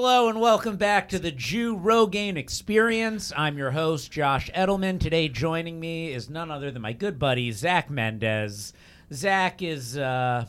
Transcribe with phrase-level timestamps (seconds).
[0.00, 3.32] Hello and welcome back to the Jew Rogaine Experience.
[3.36, 5.00] I'm your host, Josh Edelman.
[5.00, 8.72] Today, joining me is none other than my good buddy, Zach Mendez.
[9.12, 9.98] Zach is.
[9.98, 10.44] Uh,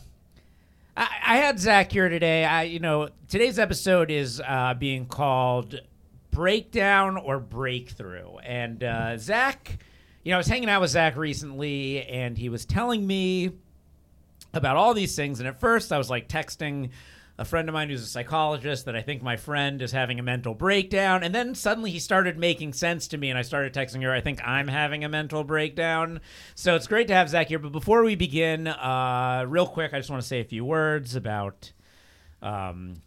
[0.95, 2.45] I, I had Zach here today.
[2.45, 5.81] I, you know, today's episode is uh, being called
[6.29, 8.38] Breakdown or Breakthrough.
[8.38, 9.79] And uh, Zach,
[10.23, 13.49] you know, I was hanging out with Zach recently, and he was telling me
[14.54, 15.40] about all these things.
[15.40, 16.91] And at first, I was like texting
[17.40, 20.23] a friend of mine who's a psychologist that I think my friend is having a
[20.23, 21.23] mental breakdown.
[21.23, 24.20] And then suddenly he started making sense to me, and I started texting her, I
[24.20, 26.20] think I'm having a mental breakdown.
[26.54, 27.57] So it's great to have Zach here.
[27.57, 31.15] But before we begin, uh, real quick, I just want to say a few words
[31.15, 31.71] about.
[32.41, 33.01] Um,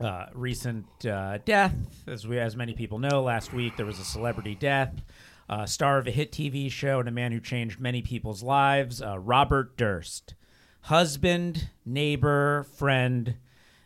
[0.00, 1.76] uh, recent uh, death,
[2.08, 5.04] as we as many people know, last week there was a celebrity death,
[5.48, 9.00] uh, star of a hit TV show and a man who changed many people's lives,
[9.00, 10.34] uh, Robert Durst
[10.82, 13.36] husband, neighbor, friend.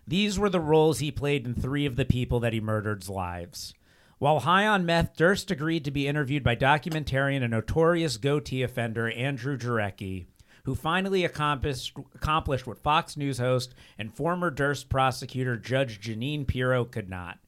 [0.06, 3.75] These were the roles he played in three of the people that he murdered's lives.
[4.19, 9.11] While high on meth, Durst agreed to be interviewed by documentarian and notorious goatee offender
[9.11, 10.27] Andrew Jarecki,
[10.64, 16.84] who finally accomplished, accomplished what Fox News host and former Durst prosecutor Judge Jeanine Pirro
[16.84, 17.39] could not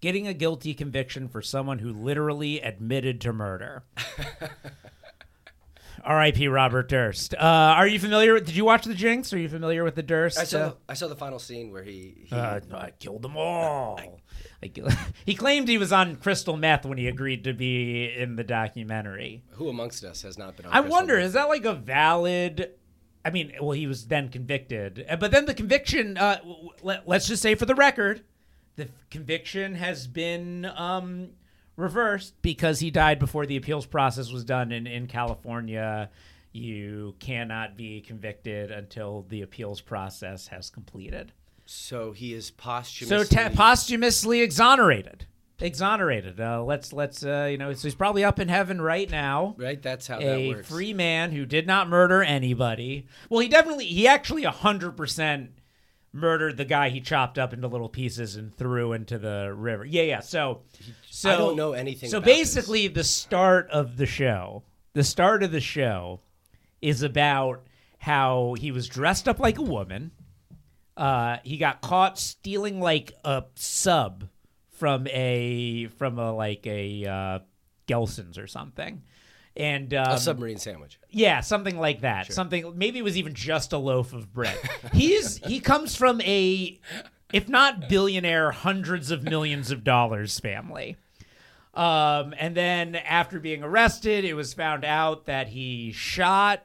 [0.00, 3.84] getting a guilty conviction for someone who literally admitted to murder.
[6.04, 6.48] R.I.P.
[6.48, 7.34] Robert Durst.
[7.34, 8.34] Uh, are you familiar?
[8.34, 9.32] with Did you watch the Jinx?
[9.32, 10.38] Are you familiar with the Durst?
[10.38, 13.36] I saw uh, I saw the final scene where he, he uh, I killed them
[13.36, 13.98] all.
[14.62, 14.88] I kill-
[15.26, 19.42] he claimed he was on crystal meth when he agreed to be in the documentary.
[19.52, 21.26] who amongst us has not been on I wonder, meth?
[21.26, 22.72] is that like a valid?
[23.24, 26.16] I mean, well, he was then convicted, Uh, but then the conviction.
[26.16, 26.38] Uh,
[26.82, 28.22] let, let's just say, for the record,
[28.76, 31.30] the conviction has been um,
[31.76, 34.72] reversed because he died before the appeals process was done.
[34.72, 36.10] In in California,
[36.52, 41.32] you cannot be convicted until the appeals process has completed.
[41.64, 45.26] so he is So posthumously ta posthumously exonerated.
[45.58, 46.38] Exonerated.
[46.38, 47.72] Uh, let's let's uh, you know.
[47.72, 49.80] So he's probably up in heaven right now right.
[49.82, 50.68] That's how that a works.
[50.68, 53.06] free man who did not murder anybody.
[53.30, 55.48] Well, he definitely, he actually 100%
[56.16, 59.84] murdered the guy he chopped up into little pieces and threw into the river.
[59.84, 60.20] Yeah, yeah.
[60.20, 60.62] So,
[61.08, 65.52] so I don't know anything So basically, the start of the show, the start of
[65.52, 66.20] the show
[66.80, 67.66] is about
[67.98, 70.10] how he was dressed up like a woman.
[70.96, 74.28] Uh, he got caught stealing like a sub
[74.70, 77.38] from a from a like a uh,
[77.86, 79.02] Gelson's or something,
[79.56, 80.98] and um, a submarine sandwich.
[81.10, 82.32] yeah, something like that.
[82.32, 84.58] Something maybe it was even just a loaf of bread.
[84.92, 86.78] He's he comes from a
[87.32, 90.96] if not billionaire, hundreds of millions of dollars family.
[91.74, 96.62] Um, and then after being arrested, it was found out that he shot,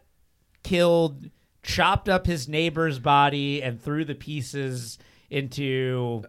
[0.63, 1.29] killed,
[1.63, 4.97] chopped up his neighbor's body, and threw the pieces
[5.29, 6.23] into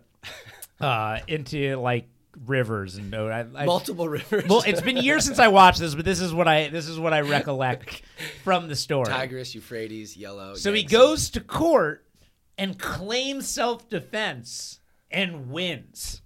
[0.81, 2.09] uh, into like
[2.47, 4.45] rivers and uh, I, I, Multiple rivers.
[4.49, 6.99] well, it's been years since I watched this, but this is what I this is
[6.99, 8.03] what I recollect
[8.45, 9.07] from the story.
[9.07, 10.55] Tigris, Euphrates, Yellow.
[10.55, 12.05] So he goes to court
[12.59, 14.81] and claims self defense
[15.11, 16.23] and wins.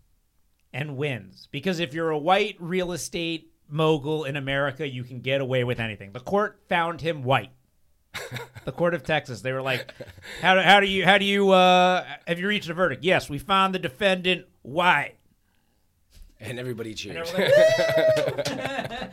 [0.72, 1.48] And wins.
[1.50, 5.80] Because if you're a white real estate mogul in America, you can get away with
[5.80, 6.12] anything.
[6.12, 7.50] The court found him white.
[8.64, 9.40] the court of Texas.
[9.40, 9.92] They were like,
[10.40, 13.28] "How do, how do you how do you uh, have you reached a verdict?" Yes,
[13.28, 15.14] we found the defendant white.
[16.40, 17.32] And everybody And cheers.
[17.34, 19.10] everyone-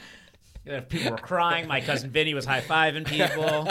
[0.65, 1.67] Yeah, People were crying.
[1.67, 3.67] My cousin Vinny was high fiving people.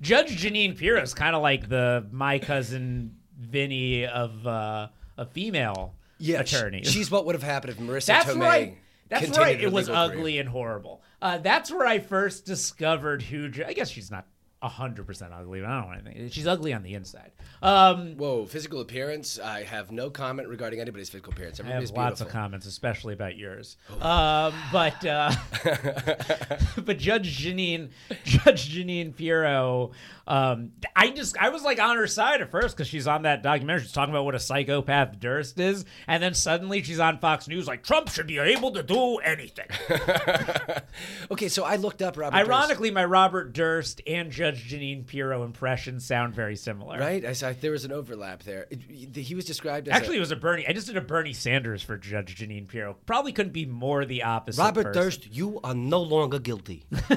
[0.00, 4.88] Judge Jeanine Pirro is kind of like the my cousin Vinny of uh,
[5.18, 6.90] a female yeah, sh- attorneys.
[6.90, 8.78] She's what would have happened if Marisa that's Tomei right.
[9.10, 9.60] That's right.
[9.60, 10.40] It was ugly career.
[10.40, 11.02] and horrible.
[11.20, 13.50] Uh, that's where I first discovered who.
[13.66, 14.26] I guess she's not
[14.68, 15.60] hundred percent ugly.
[15.60, 16.30] But I don't want anything.
[16.30, 17.32] She's ugly on the inside.
[17.62, 19.38] Um, Whoa, physical appearance.
[19.38, 21.60] I have no comment regarding anybody's physical appearance.
[21.60, 23.76] I have lots of comments, especially about yours.
[24.00, 25.32] Um, but uh,
[26.84, 27.90] but Judge Jeanine,
[28.24, 29.92] Judge Jeanine Pirro,
[30.26, 33.42] um, I just I was like on her side at first because she's on that
[33.42, 33.82] documentary.
[33.82, 37.66] She's talking about what a psychopath Durst is, and then suddenly she's on Fox News
[37.66, 39.66] like Trump should be able to do anything.
[41.30, 42.36] okay, so I looked up Robert.
[42.36, 46.98] Durst, Ironically, my Robert Durst and Judge Jeanine Pirro impressions sound very similar.
[46.98, 47.24] right?
[47.24, 48.66] I saw there was an overlap there.
[48.70, 50.66] It- he was described as Actually, a, it was a Bernie.
[50.66, 52.96] I just did a Bernie Sanders for Judge Jeanine Pirro.
[53.06, 54.60] Probably couldn't be more the opposite.
[54.60, 55.02] Robert person.
[55.02, 55.28] Durst.
[55.34, 56.84] You are no longer guilty.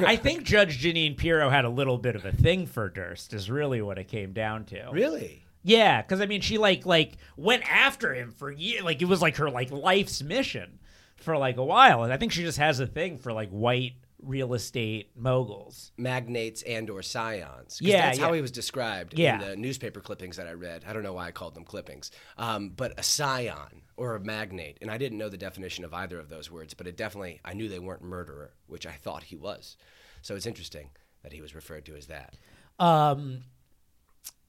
[0.00, 3.32] I think Judge Jeanine Pirro had a little bit of a thing for Durst.
[3.34, 4.88] Is really what it came down to.
[4.92, 5.42] really?
[5.62, 8.84] Yeah, because I mean, she like like went after him for years.
[8.84, 10.78] Like it was like her like life's mission
[11.16, 13.94] for like a while, and I think she just has a thing for like white
[14.22, 15.90] real estate moguls.
[15.96, 17.78] magnates and or scions.
[17.82, 19.42] Yeah, that's how he was described Yeah.
[19.42, 20.84] in the newspaper clippings that I read.
[20.88, 24.78] I don't know why I called them clippings, um, but a scion or a magnate,
[24.80, 27.54] and I didn't know the definition of either of those words, but it definitely I
[27.54, 29.76] knew they weren't murderer, which I thought he was.
[30.22, 30.90] So it's interesting
[31.26, 32.36] that he was referred to as that.
[32.78, 33.42] Um,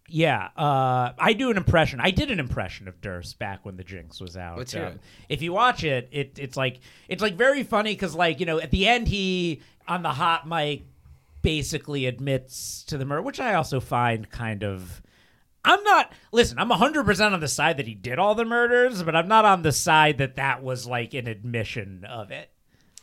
[0.07, 1.99] yeah, uh, I do an impression.
[1.99, 4.59] I did an impression of Durst back when the Jinx was out.
[4.59, 4.99] Let's hear Um, it.
[5.27, 6.79] If you watch it, it it's like
[7.09, 10.47] it's like very funny because like you know at the end he on the hot
[10.47, 10.83] mic
[11.41, 15.01] basically admits to the murder, which I also find kind of.
[15.65, 16.59] I'm not listen.
[16.59, 19.45] I'm 100 percent on the side that he did all the murders, but I'm not
[19.45, 22.51] on the side that that was like an admission of it.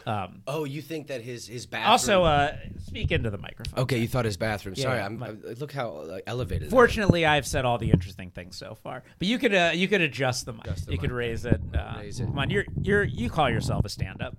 [0.07, 1.91] Um, Oh, you think that his his bathroom?
[1.93, 2.57] also, uh,
[2.87, 3.85] speak into the microphone.
[3.85, 4.75] okay, you thought his bathroom.
[4.77, 6.69] Sorry, yeah, I'm, my- I- look how uh, elevated.
[6.71, 9.03] Fortunately, I've said all the interesting things so far.
[9.19, 10.65] But you could uh, you could adjust the mic.
[10.67, 11.61] Adjust the you could raise it.
[11.75, 12.27] Uh, Raise it.
[12.27, 14.35] Come on, you're you're you call yourself a stand-up.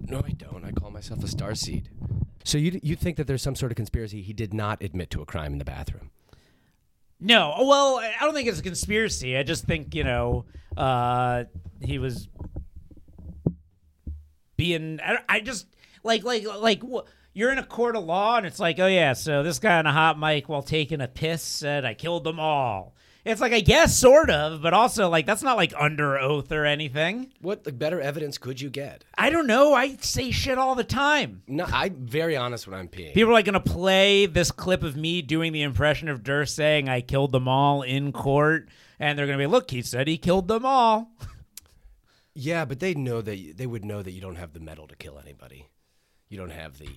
[0.00, 0.64] No, I don't.
[0.64, 1.88] I call myself a star seed.
[2.44, 4.20] So you you think that there's some sort of conspiracy?
[4.20, 6.10] He did not admit to a crime in the bathroom.
[7.18, 9.36] No, well, I don't think it's a conspiracy.
[9.36, 10.44] I just think you know
[10.76, 11.44] uh,
[11.80, 12.28] he was
[14.62, 15.00] being.
[15.04, 15.66] I, I just
[16.04, 16.82] like like like
[17.34, 19.86] you're in a court of law and it's like, oh yeah, so this guy on
[19.86, 22.94] a hot mic while taking a piss said I killed them all.
[23.24, 26.64] It's like I guess sort of, but also like that's not like under oath or
[26.64, 27.32] anything.
[27.40, 29.04] What like, better evidence could you get?
[29.18, 29.74] I don't know.
[29.74, 31.42] I say shit all the time.
[31.48, 33.14] No, I'm very honest when I'm peeing.
[33.14, 36.54] People are like going to play this clip of me doing the impression of Durst
[36.54, 38.68] saying I killed them all in court,
[39.00, 41.10] and they're going to be, look, he said he killed them all.
[42.34, 44.96] Yeah, but they know that they would know that you don't have the metal to
[44.96, 45.68] kill anybody.
[46.28, 46.88] You don't have the.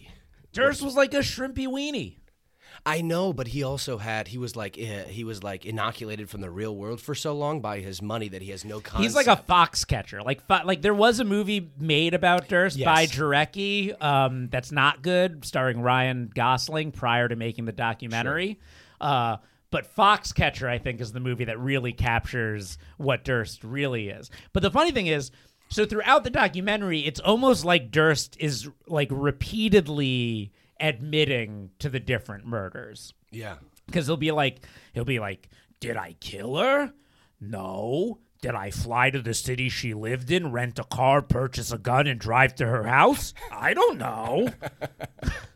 [0.54, 2.18] Durst was like a shrimpy weenie.
[2.86, 4.28] I know, but he also had.
[4.30, 7.62] He was like eh, he was like inoculated from the real world for so long
[7.62, 9.04] by his money that he has no concept.
[9.04, 10.24] He's like a Foxcatcher.
[10.24, 12.86] Like, fo- like there was a movie made about Durst Yes.
[12.86, 18.60] by Jarecki um, that's not good, starring Ryan Gosling prior to making the documentary.
[19.02, 19.38] Uh,
[19.72, 24.30] but Foxcatcher, I think, is the movie that really captures what Durst really is.
[24.54, 25.32] But the funny thing is,
[25.70, 32.46] so throughout the documentary, it's almost like Durst is like repeatedly admitting to the different
[32.46, 33.14] murders.
[33.32, 33.56] Yeah.
[33.88, 34.60] because he'll be like
[34.94, 35.50] he'll be like
[35.82, 36.94] did i kill her?
[37.42, 38.20] No.
[38.42, 42.08] Did i fly to the city she lived in rent a car purchase a gun
[42.08, 43.34] and drive to her house?
[43.52, 44.50] I don't know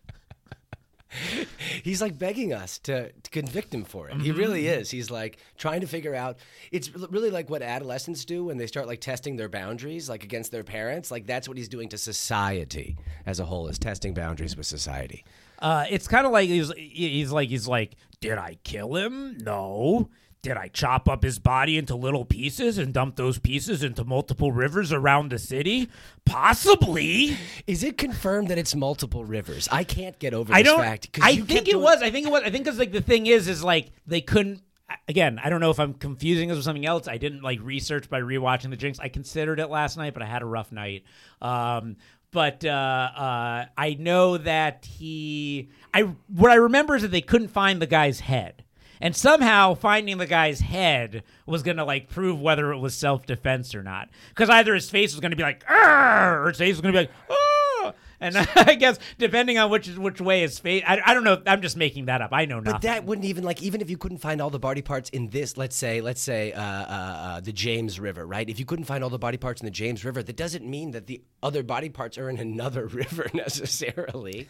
[1.83, 4.21] He's like begging us to, to convict him for it.
[4.21, 4.89] He really is.
[4.91, 6.37] He's like trying to figure out.
[6.71, 10.51] It's really like what adolescents do when they start like testing their boundaries, like against
[10.51, 11.09] their parents.
[11.11, 15.23] Like that's what he's doing to society as a whole, is testing boundaries with society.
[15.59, 20.09] uh, it's kind of like he's he's like he's like did i kill him no
[20.41, 24.51] did I chop up his body into little pieces and dump those pieces into multiple
[24.53, 25.89] rivers around the city?
[26.25, 27.37] Possibly.
[27.67, 29.67] Is it confirmed that it's multiple rivers?
[29.71, 30.79] I can't get over I don't.
[30.79, 31.11] fact.
[31.11, 32.01] 'cause I you think kept it doing- was.
[32.01, 32.43] I think it was.
[32.43, 34.61] I think because like the thing is, is like they couldn't.
[35.07, 37.07] Again, I don't know if I'm confusing this with something else.
[37.07, 38.99] I didn't like research by rewatching the Jinx.
[38.99, 41.03] I considered it last night, but I had a rough night.
[41.41, 41.97] Um,
[42.31, 45.69] but uh, uh, I know that he.
[45.93, 48.63] I what I remember is that they couldn't find the guy's head.
[49.01, 53.73] And somehow finding the guy's head was gonna like prove whether it was self defense
[53.73, 54.09] or not.
[54.29, 56.99] Because either his face was gonna be like, "Arr!" or his face was gonna be
[56.99, 57.93] like, oh.
[58.21, 61.41] And I guess depending on which which way his face, I, I don't know.
[61.45, 62.31] I'm just making that up.
[62.33, 62.73] I know nothing.
[62.73, 65.29] But that wouldn't even like even if you couldn't find all the body parts in
[65.29, 68.49] this, let's say, let's say uh, uh, uh, the James River, right?
[68.49, 70.91] If you couldn't find all the body parts in the James River, that doesn't mean
[70.91, 74.47] that the other body parts are in another river necessarily.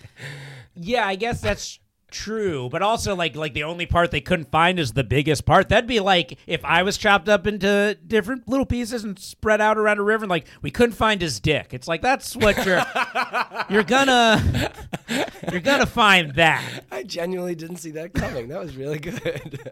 [0.76, 1.80] yeah, I guess that's
[2.12, 2.70] true.
[2.70, 5.70] But also, like like the only part they couldn't find is the biggest part.
[5.70, 9.78] That'd be like if I was chopped up into different little pieces and spread out
[9.78, 11.74] around a river, and like we couldn't find his dick.
[11.74, 12.84] It's like that's what you're
[13.70, 14.72] you're gonna
[15.52, 16.86] you're gonna find that.
[16.92, 18.48] I genuinely didn't see that coming.
[18.50, 19.60] That was really good.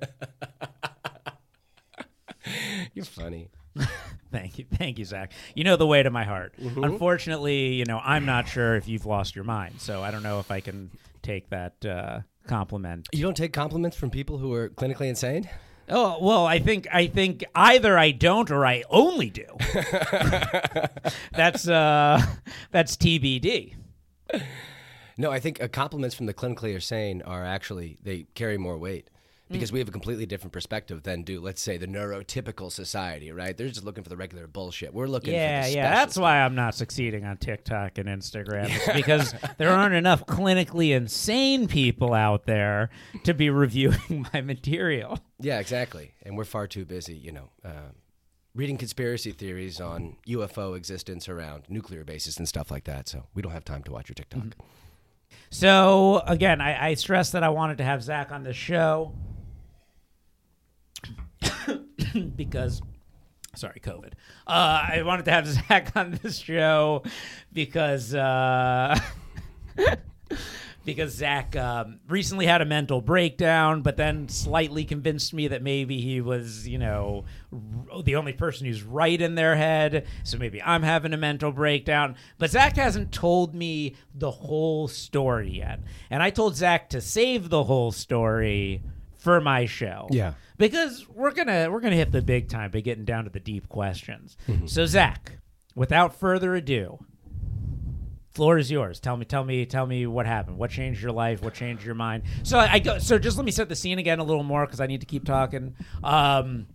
[2.93, 3.49] You're funny.
[4.31, 5.31] Thank you, thank you, Zach.
[5.55, 6.53] You know the way to my heart.
[6.61, 6.83] Mm-hmm.
[6.83, 10.39] Unfortunately, you know I'm not sure if you've lost your mind, so I don't know
[10.39, 10.91] if I can
[11.27, 13.07] take that uh, compliment.
[13.11, 15.49] You don't take compliments from people who are clinically insane?
[15.89, 19.45] Oh well, I think I think either I don't or I only do.
[21.33, 22.21] that's uh,
[22.71, 23.75] that's TBD.
[25.17, 29.09] No, I think uh, compliments from the clinically insane are actually they carry more weight
[29.49, 33.55] because we have a completely different perspective than do let's say the neurotypical society, right?
[33.55, 34.93] They're just looking for the regular bullshit.
[34.93, 35.89] We're looking Yeah, for the yeah.
[35.89, 38.69] That's why I'm not succeeding on TikTok and Instagram.
[38.69, 42.89] It's because there aren't enough clinically insane people out there
[43.23, 45.19] to be reviewing my material.
[45.39, 46.13] Yeah, exactly.
[46.23, 47.91] And we're far too busy, you know, uh,
[48.55, 53.07] reading conspiracy theories on UFO existence around nuclear bases and stuff like that.
[53.07, 54.41] So we don't have time to watch your TikTok.
[54.41, 54.61] Mm-hmm.
[55.49, 59.13] So again, I, I stressed that I wanted to have Zach on the show
[62.35, 62.81] because,
[63.55, 64.13] sorry, COVID.
[64.45, 67.03] Uh, I wanted to have Zach on this show
[67.53, 68.13] because.
[68.13, 68.97] Uh,
[70.87, 75.99] because Zach um, recently had a mental breakdown, but then slightly convinced me that maybe
[75.99, 77.25] he was, you know,
[77.91, 80.07] r- the only person who's right in their head.
[80.23, 82.15] So maybe I'm having a mental breakdown.
[82.37, 85.81] But Zach hasn't told me the whole story yet.
[86.09, 88.81] And I told Zach to save the whole story
[89.17, 90.07] for my show.
[90.09, 90.35] Yeah.
[90.57, 93.69] Because we're gonna we're gonna hit the big time by getting down to the deep
[93.69, 94.37] questions.
[94.65, 95.37] So Zach,
[95.75, 96.99] without further ado,
[98.33, 98.99] floor is yours.
[98.99, 100.57] Tell me, tell me, tell me what happened.
[100.57, 101.41] What changed your life?
[101.41, 102.23] What changed your mind?
[102.43, 102.99] So I, I go.
[102.99, 105.07] So just let me set the scene again a little more because I need to
[105.07, 105.75] keep talking.
[106.03, 106.67] Um,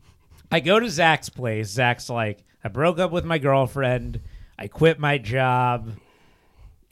[0.51, 1.69] I go to Zach's place.
[1.69, 4.21] Zach's like, I broke up with my girlfriend.
[4.59, 5.93] I quit my job.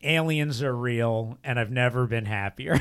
[0.02, 2.78] Aliens are real, and I've never been happier.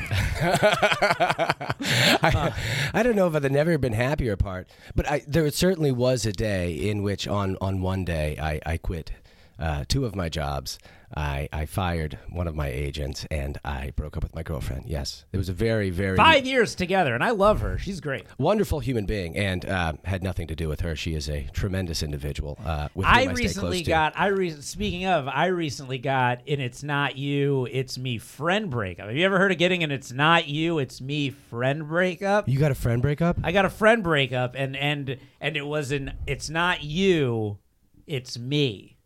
[2.22, 2.54] I,
[2.94, 6.32] I don't know about the never been happier part, but I, there certainly was a
[6.32, 9.12] day in which on, on one day I, I quit
[9.58, 10.78] uh, two of my jobs.
[11.16, 14.84] I, I fired one of my agents and I broke up with my girlfriend.
[14.86, 17.78] Yes, it was a very, very Five years together, and I love her.
[17.78, 18.24] She's great.
[18.38, 20.94] wonderful human being and uh, had nothing to do with her.
[20.94, 22.58] She is a tremendous individual.
[22.64, 23.90] Uh, with I I, recently close to.
[23.90, 24.12] got.
[24.16, 29.06] I re- speaking of, I recently got and it's not you, it's me friend breakup.
[29.06, 32.48] Have you ever heard of getting an it's not you, it's me friend breakup?
[32.48, 33.38] You got a friend breakup?
[33.42, 37.58] I got a friend breakup, and and and it was an it's not you,
[38.06, 38.96] it's me.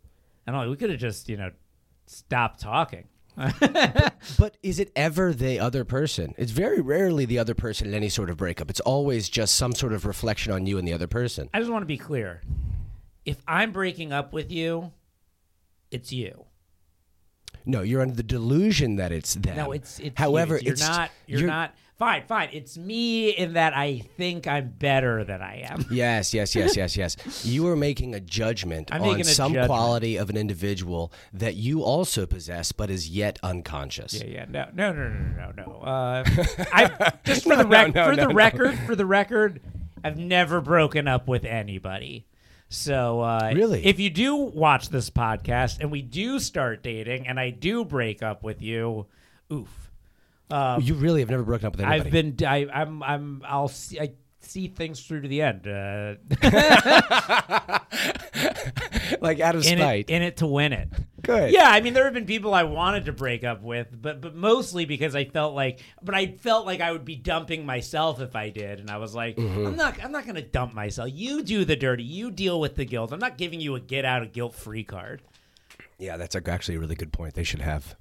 [0.47, 1.51] And I'm like, we could have just you know
[2.05, 3.07] stopped talking.
[4.39, 6.33] But is it ever the other person?
[6.37, 8.69] It's very rarely the other person in any sort of breakup.
[8.69, 11.49] It's always just some sort of reflection on you and the other person.
[11.53, 12.41] I just want to be clear.
[13.25, 14.91] If I'm breaking up with you,
[15.91, 16.45] it's you.
[17.65, 19.57] No, you're under the delusion that it's them.
[19.57, 20.17] No, it's it's.
[20.17, 20.61] However, you.
[20.65, 21.11] you're it's not.
[21.27, 21.75] You're, not.
[21.97, 22.49] Fine, fine.
[22.51, 25.85] It's me in that I think I'm better than I am.
[25.91, 27.45] Yes, yes, yes, yes, yes.
[27.45, 29.67] You are making a judgment I'm on a some judgment.
[29.69, 34.13] quality of an individual that you also possess, but is yet unconscious.
[34.21, 34.45] Yeah, yeah.
[34.49, 35.71] No, no, no, no, no, no.
[35.81, 36.23] Uh,
[36.73, 38.33] I just for the No, rec- no, for the no.
[38.33, 39.61] record, for the record,
[40.03, 42.25] I've never broken up with anybody.
[42.67, 43.85] So uh, Really?
[43.85, 48.21] if you do watch this podcast and we do start dating and I do break
[48.21, 49.05] up with you,
[49.53, 49.84] oof.
[50.49, 52.01] Um, You really have never broken up with anybody.
[52.07, 52.47] I've been.
[52.47, 53.01] I, I'm.
[53.03, 53.41] I'm.
[53.47, 53.99] I'll see.
[53.99, 54.11] I
[54.41, 55.67] see things through to the end.
[55.67, 56.15] Uh,
[59.21, 60.09] like out of in spite.
[60.09, 60.89] it, in it to win it.
[61.23, 61.51] Good.
[61.51, 64.35] Yeah, I mean, there have been people I wanted to break up with, but but
[64.35, 68.35] mostly because I felt like, but I felt like I would be dumping myself if
[68.35, 69.65] I did, and I was like, Mm-hmm.
[69.67, 71.09] I'm not, I'm not going to dump myself.
[71.11, 72.03] You do the dirty.
[72.03, 73.11] You deal with the guilt.
[73.11, 75.23] I'm not giving you a get out of guilt free card.
[75.97, 77.33] Yeah, that's actually a really good point.
[77.33, 77.95] They should have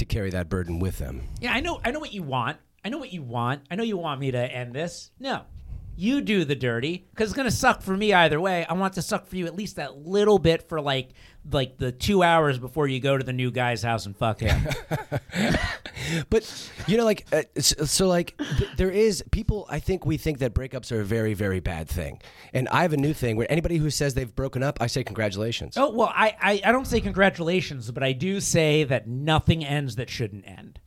[0.00, 1.22] to carry that burden with them.
[1.40, 2.58] Yeah, I know, I know what you want.
[2.84, 3.62] I know what you want.
[3.70, 5.10] I know you want me to end this.
[5.20, 5.42] No.
[6.00, 8.64] You do the dirty because it's gonna suck for me either way.
[8.64, 11.10] I want it to suck for you at least that little bit for like
[11.50, 14.66] like the two hours before you go to the new guy's house and fuck him.
[16.28, 19.66] But you know, like, uh, so, so like, th- there is people.
[19.68, 22.20] I think we think that breakups are a very, very bad thing.
[22.52, 25.04] And I have a new thing where anybody who says they've broken up, I say
[25.04, 25.76] congratulations.
[25.76, 29.96] Oh well, I, I I don't say congratulations, but I do say that nothing ends
[29.96, 30.80] that shouldn't end.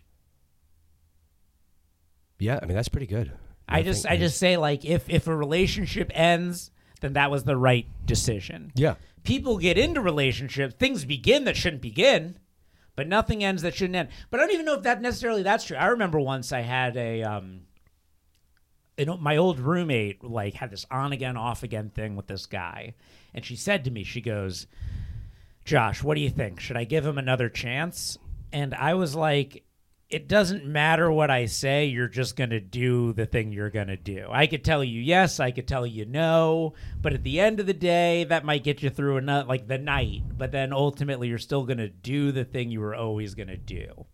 [2.39, 3.31] Yeah, I mean that's pretty good.
[3.67, 7.57] I just I just say like if if a relationship ends, then that was the
[7.57, 8.71] right decision.
[8.75, 8.95] yeah.
[9.23, 12.37] People get into relationships, things begin that shouldn't begin,
[12.95, 14.09] but nothing ends that shouldn't end.
[14.29, 15.77] But I don't even know if that necessarily that's true.
[15.77, 17.61] I remember once I had a um
[18.97, 22.45] you know, my old roommate like had this on again off again thing with this
[22.45, 22.93] guy
[23.33, 24.67] and she said to me she goes
[25.65, 28.17] josh what do you think should i give him another chance
[28.51, 29.63] and i was like
[30.13, 33.87] it doesn't matter what i say you're just going to do the thing you're going
[33.87, 34.27] to do.
[34.29, 37.65] I could tell you yes i could tell you no but at the end of
[37.65, 41.37] the day that might get you through another like the night but then ultimately you're
[41.37, 44.05] still going to do the thing you were always going to do.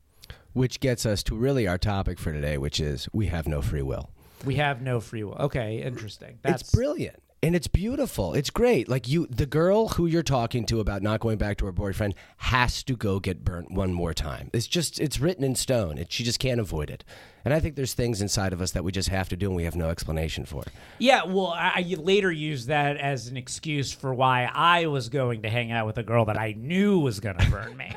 [0.54, 3.82] Which gets us to really our topic for today, which is we have no free
[3.82, 4.10] will.
[4.46, 5.36] we have no free will.
[5.36, 6.40] Okay interesting.
[6.42, 8.34] That's it's brilliant and it's beautiful.
[8.34, 8.90] It's great.
[8.90, 12.16] Like you, the girl who you're talking to about not going back to her boyfriend
[12.38, 14.50] has to go get burnt one more time.
[14.54, 15.98] It's just it's written in stone.
[15.98, 17.04] It, she just can't avoid it.
[17.46, 19.56] And I think there's things inside of us that we just have to do and
[19.56, 20.64] we have no explanation for.
[20.98, 25.44] Yeah, well, I, I later used that as an excuse for why I was going
[25.44, 27.96] to hang out with a girl that I knew was going to burn me.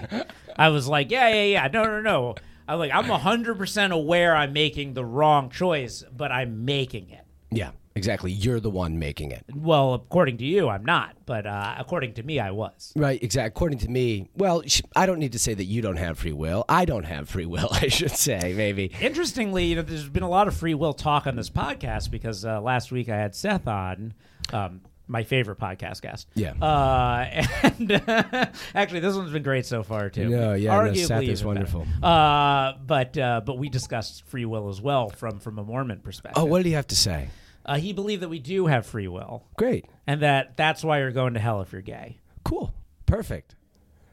[0.57, 2.35] I was like, yeah, yeah, yeah, no, no, no.
[2.69, 7.25] I'm like, I'm 100% aware I'm making the wrong choice, but I'm making it.
[7.51, 7.73] Yeah.
[7.95, 8.33] Exactly.
[8.33, 9.45] You're the one making it.
[9.55, 12.93] Well, according to you, I'm not, but uh, according to me, I was.
[12.97, 13.49] Right, exactly.
[13.49, 16.33] According to me, well, sh- I don't need to say that you don't have free
[16.33, 16.65] will.
[16.69, 18.93] I don't have free will, I should say, maybe.
[19.01, 22.45] Interestingly, you know, there's been a lot of free will talk on this podcast because
[22.45, 24.15] uh, last week I had Seth on.
[24.53, 26.27] Um, my favorite podcast guest.
[26.35, 26.53] Yeah.
[26.55, 27.93] Uh, and
[28.75, 30.29] actually, this one's been great so far too.
[30.29, 31.87] No, yeah, no, Seth is wonderful.
[32.03, 36.43] Uh, but uh, but we discussed free will as well from from a Mormon perspective.
[36.43, 37.29] Oh, what did he have to say?
[37.65, 39.87] Uh, he believed that we do have free will, Great.
[40.07, 42.19] and that that's why you're going to hell if you're gay.
[42.45, 42.75] Cool.
[43.07, 43.55] Perfect.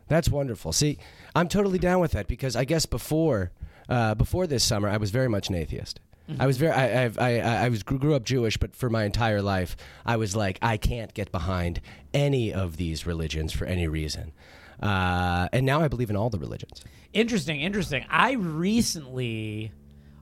[0.08, 0.72] That's wonderful.
[0.74, 0.98] See,
[1.36, 3.52] I'm totally down with that because I guess before
[3.88, 6.00] uh, before this summer, I was very much an atheist.
[6.40, 8.88] I was very I I've, I I I was grew, grew up Jewish, but for
[8.88, 9.76] my entire life,
[10.06, 11.82] I was like I can't get behind
[12.14, 14.32] any of these religions for any reason.
[14.80, 16.84] Uh, and now I believe in all the religions.
[17.14, 18.06] Interesting, interesting.
[18.10, 19.72] I recently,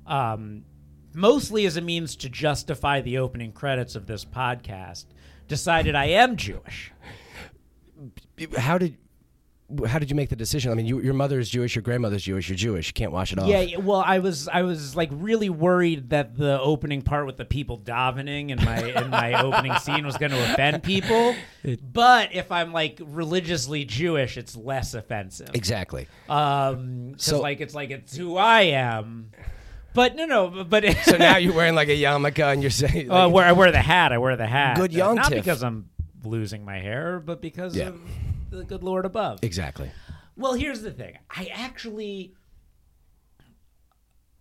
[0.06, 0.64] um,
[1.18, 5.06] mostly as a means to justify the opening credits of this podcast,
[5.48, 6.92] decided I am Jewish.
[8.58, 8.98] How did
[9.86, 10.72] how did you make the decision?
[10.72, 12.88] I mean, you, your mother is Jewish, your grandmother's Jewish, you're Jewish.
[12.88, 13.48] You can't wash it off.
[13.50, 17.44] Yeah, well, I was I was like really worried that the opening part with the
[17.44, 21.36] people davening in my in my opening scene was going to offend people.
[21.92, 25.50] But if I'm like religiously Jewish, it's less offensive.
[25.54, 26.08] Exactly.
[26.30, 29.32] Um, So- like it's like it's who I am.
[29.98, 33.16] But no, no, but So now you're wearing like a yarmulke and you're saying, Uh,
[33.16, 34.14] I wear I wear the hat.
[34.14, 34.78] I wear the hat.
[34.78, 35.90] Good Uh, Not because I'm
[36.24, 37.88] losing my hair, but because Yeah.
[37.88, 38.00] of
[38.52, 39.40] the good Lord above.
[39.44, 39.90] exactly.
[40.36, 41.18] Well, here's the thing.
[41.32, 42.36] I actually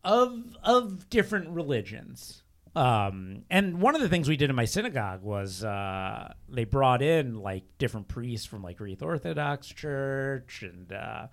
[0.05, 2.43] of of different religions.
[2.75, 7.01] Um, and one of the things we did in my synagogue was uh, they brought
[7.01, 11.29] in like different priests from like Greek Orthodox Church and uh,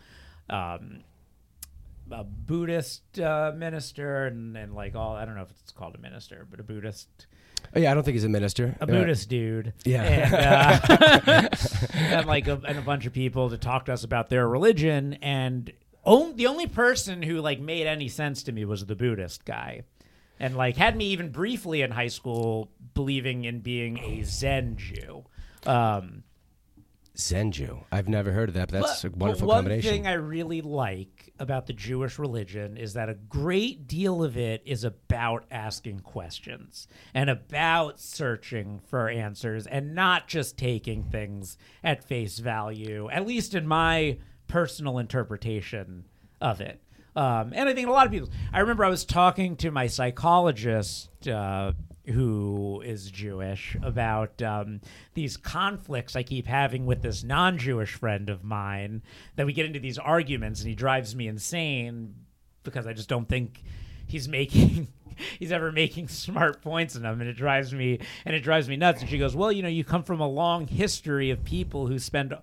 [0.49, 1.01] um,
[2.11, 5.99] a Buddhist uh, minister and, and like all I don't know if it's called a
[5.99, 7.27] minister, but a Buddhist
[7.75, 8.75] Oh, yeah, I don't think he's a minister.
[8.79, 9.73] a Uh, Buddhist dude.
[9.85, 10.03] Yeah.
[10.03, 11.49] And, uh,
[11.93, 15.13] and like a, and a bunch of people to talk to us about their religion.
[15.21, 15.71] And
[16.03, 19.83] on, the only person who like made any sense to me was the Buddhist guy.
[20.39, 25.23] And like had me even briefly in high school believing in being a Zen Jew.
[25.65, 26.23] Um,
[27.17, 27.85] Zen Jew.
[27.91, 29.89] I've never heard of that, but that's but- a wonderful but one combination.
[29.91, 34.61] thing I really like about the Jewish religion is that a great deal of it
[34.65, 42.03] is about asking questions and about searching for answers and not just taking things at
[42.03, 44.17] face value, at least in my
[44.47, 46.05] personal interpretation
[46.39, 46.79] of it.
[47.15, 48.29] Um, and I think a lot of people.
[48.51, 51.73] I remember I was talking to my psychologist, uh,
[52.05, 54.81] who is Jewish, about um,
[55.13, 59.01] these conflicts I keep having with this non-Jewish friend of mine.
[59.35, 62.15] That we get into these arguments, and he drives me insane
[62.63, 63.63] because I just don't think
[64.07, 64.89] he's making.
[65.37, 68.75] He's ever making smart points in them, and it drives me and it drives me
[68.75, 69.01] nuts.
[69.01, 71.99] And she goes, "Well, you know, you come from a long history of people who
[71.99, 72.33] spend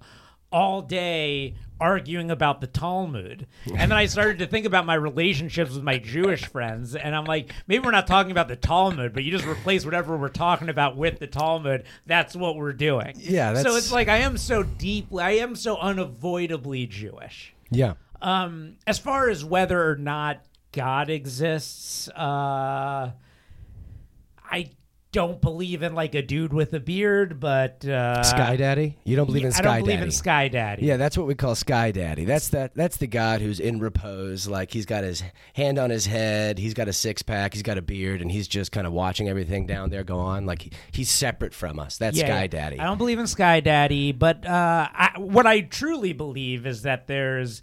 [0.53, 3.47] all day arguing about the Talmud.
[3.67, 6.95] And then I started to think about my relationships with my Jewish friends.
[6.95, 10.17] And I'm like, maybe we're not talking about the Talmud, but you just replace whatever
[10.17, 11.85] we're talking about with the Talmud.
[12.07, 13.15] That's what we're doing.
[13.17, 17.55] Yeah, So it's like I am so deeply, I am so unavoidably Jewish.
[17.71, 17.95] yeah.
[18.23, 23.13] Um, as far as whether or not God exists, uh,
[24.45, 24.71] I
[25.13, 28.97] don't believe in like a dude with a beard, but uh, Sky Daddy?
[29.05, 29.69] You don't believe in Sky Daddy.
[29.69, 30.07] I don't believe Daddy?
[30.07, 30.87] in Sky Daddy.
[30.87, 32.25] Yeah, that's what we call Sky Daddy.
[32.25, 32.75] That's that.
[32.75, 35.23] That's the God who's in repose, like he's got his
[35.55, 38.47] hand on his head, he's got a six pack, he's got a beard, and he's
[38.47, 40.47] just kind of watching everything down there go on.
[40.47, 41.99] Like he, he's separate from us.
[41.99, 42.47] That's Yeah, Sky yeah.
[42.47, 42.79] Daddy.
[42.79, 47.09] I don't believe in Sky Daddy, but uh, I, what I truly believe is that
[47.09, 47.63] there's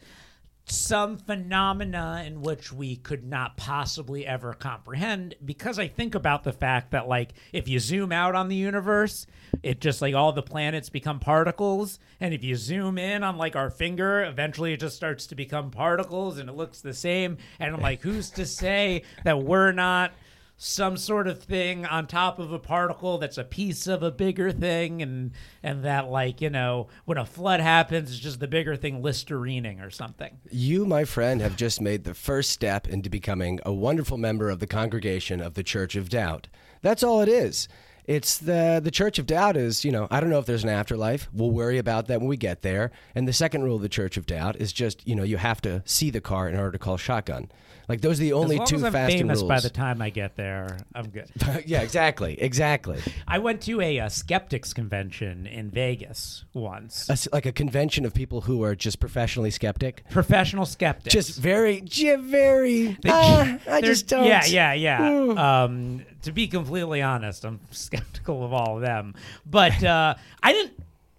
[0.70, 6.52] some phenomena in which we could not possibly ever comprehend because I think about the
[6.52, 9.26] fact that like if you zoom out on the universe,
[9.64, 12.00] it just like all the planets become particles.
[12.20, 15.72] And if you zoom in on like our finger, eventually it just starts to become
[15.72, 17.38] particles and it looks the same.
[17.60, 20.12] And I'm like who's to say that we're not
[20.58, 24.52] some sort of thing on top of a particle that's a piece of a bigger
[24.52, 28.76] thing and and that like you know when a flood happens it's just the bigger
[28.76, 33.60] thing listerining or something You, my friend, have just made the first step into becoming
[33.66, 36.48] a wonderful member of the congregation of the Church of Doubt.
[36.82, 37.68] That's all it is.
[38.06, 40.70] It's the the Church of Doubt is, you know, I don't know if there's an
[40.70, 41.28] afterlife.
[41.34, 42.92] We'll worry about that when we get there.
[43.14, 45.62] And the second rule of the Church of Doubt is just, you know, you have
[45.62, 47.52] to see the car in order to call shotgun.
[47.88, 49.48] Like those are the only as long two as I'm famous rules.
[49.50, 51.30] by the time I get there I'm good
[51.66, 53.00] yeah, exactly, exactly.
[53.28, 58.14] I went to a, uh skeptics convention in Vegas once A like a convention of
[58.14, 62.98] people who are just professionally skeptic, professional skeptics just very, very.
[63.02, 64.26] They- "Ah, I just don't.
[64.26, 65.64] Yeah, yeah, yeah.
[65.64, 69.16] um, to be completely honest, I'm skeptical of all of them.
[69.46, 70.74] But uh, I didn't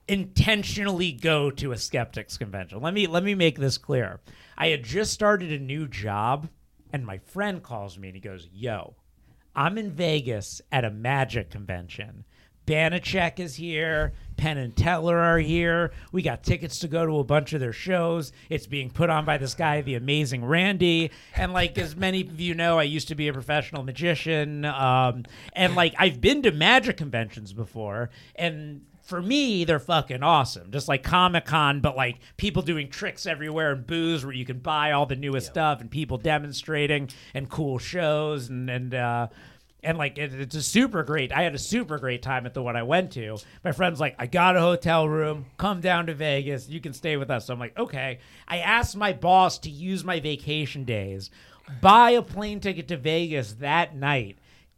[0.07, 2.81] intentionally go to a skeptics convention.
[2.81, 4.21] Let me let me make this clear.
[4.57, 6.49] I had just started a new job,
[6.93, 8.97] and my friend calls me and he goes, "Yo,
[9.55, 12.25] I'm in Vegas at a magic convention."
[12.69, 14.13] Banachek is here.
[14.37, 15.91] Penn and Teller are here.
[16.13, 18.31] We got tickets to go to a bunch of their shows.
[18.51, 21.11] It's being put on by this guy, the amazing Randi.
[21.35, 24.67] And like as many of you know, I used to be a professional magician.
[24.67, 25.25] Um,
[25.55, 30.71] and like I've been to magic conventions before, and for me, they're fucking awesome.
[30.71, 34.59] Just like Comic Con, but like people doing tricks everywhere and booths where you can
[34.59, 39.29] buy all the newest stuff and people demonstrating and cool shows and and uh,
[39.83, 41.33] and like it, it's a super great.
[41.33, 43.39] I had a super great time at the one I went to.
[43.65, 45.47] My friend's like, I got a hotel room.
[45.57, 46.69] Come down to Vegas.
[46.69, 47.47] You can stay with us.
[47.47, 48.19] So I'm like, okay.
[48.47, 51.31] I asked my boss to use my vacation days,
[51.81, 54.37] buy a plane ticket to Vegas that night.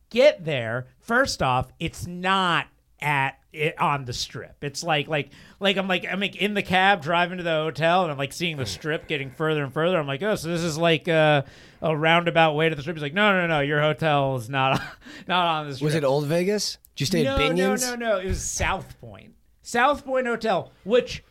[0.08, 0.86] Get there.
[1.00, 2.68] First off, it's not
[3.00, 4.62] at it on the strip.
[4.62, 8.02] It's like like like I'm like I'm like in the cab driving to the hotel
[8.02, 8.68] and I'm like seeing the hmm.
[8.68, 9.98] strip getting further and further.
[9.98, 11.44] I'm like, oh, so this is like a,
[11.82, 12.96] a roundabout way to the strip.
[12.96, 14.80] He's like, no, no, no, your hotel is not
[15.26, 15.86] not on the strip.
[15.86, 16.78] Was it Old Vegas?
[16.94, 17.82] Did you stay no, at Binion's?
[17.82, 18.18] No, no, no.
[18.18, 19.34] It was South Point.
[19.62, 21.22] South Point Hotel, which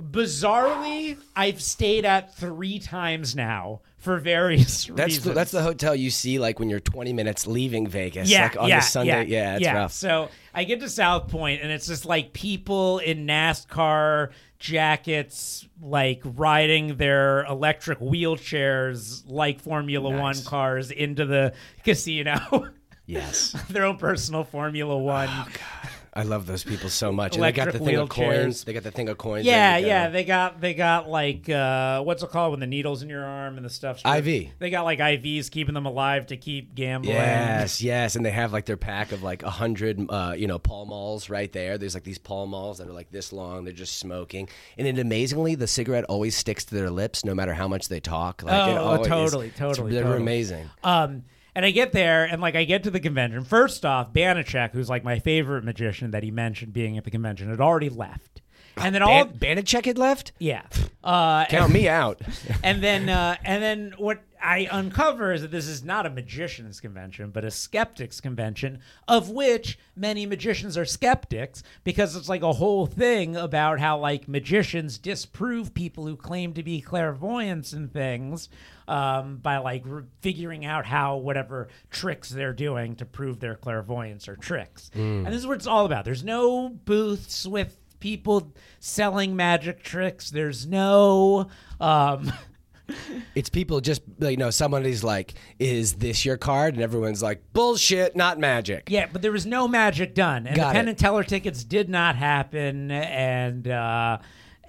[0.00, 5.24] bizarrely I've stayed at three times now for various That's reasons.
[5.24, 8.30] the, that's the hotel you see like when you're 20 minutes leaving Vegas.
[8.30, 9.26] yeah, like on yeah, the Sunday.
[9.26, 9.74] Yeah, it's yeah.
[9.74, 9.92] rough.
[9.92, 16.22] So I get to South Point, and it's just like people in NASCAR jackets, like
[16.24, 22.38] riding their electric wheelchairs, like Formula One cars, into the casino.
[23.06, 23.56] Yes.
[23.68, 25.28] their own personal Formula One.
[25.28, 25.48] Oh,
[26.12, 27.36] I love those people so much.
[27.36, 28.42] And they got the thing of wheelchairs.
[28.42, 28.64] coins.
[28.64, 29.46] They got the thing of coins.
[29.46, 33.08] Yeah, yeah, they got they got like uh, what's it called when the needles in
[33.08, 34.04] your arm and the stuff.
[34.04, 34.48] IV.
[34.58, 37.14] They got like IVs keeping them alive to keep gambling.
[37.14, 40.58] Yes, yes, and they have like their pack of like a hundred, uh, you know,
[40.58, 41.78] Pall Malls right there.
[41.78, 43.62] There's like these Pall Malls that are like this long.
[43.64, 47.54] They're just smoking, and it amazingly, the cigarette always sticks to their lips no matter
[47.54, 48.42] how much they talk.
[48.42, 50.22] Like, it Oh, always- totally, totally, They're totally.
[50.22, 50.70] amazing.
[50.82, 51.22] Um,
[51.54, 53.44] and I get there, and like I get to the convention.
[53.44, 57.48] First off, Banachek, who's like my favorite magician that he mentioned being at the convention,
[57.50, 58.42] had already left.
[58.76, 60.32] And then all, Ban- Banachek had left.
[60.38, 60.62] yeah,
[61.04, 62.20] uh, Count me out.
[62.62, 66.80] and then uh, and then what I uncover is that this is not a magicians
[66.80, 72.52] convention, but a skeptics convention, of which many magicians are skeptics because it's like a
[72.52, 78.48] whole thing about how like magicians disprove people who claim to be clairvoyants and things
[78.88, 84.28] um, by like re- figuring out how whatever tricks they're doing to prove their clairvoyance
[84.28, 84.90] or tricks.
[84.94, 86.04] And this is what it's all about.
[86.04, 90.30] There's no booths with people selling magic tricks.
[90.30, 91.48] There's no
[91.80, 92.32] um,
[93.34, 97.42] It's people just like, you know, somebody's like, "Is this your card?" And everyone's like,
[97.52, 100.90] "Bullshit, not magic." Yeah, but there was no magic done, and Got the Penn it.
[100.90, 102.90] and Teller tickets did not happen.
[102.90, 104.18] And uh,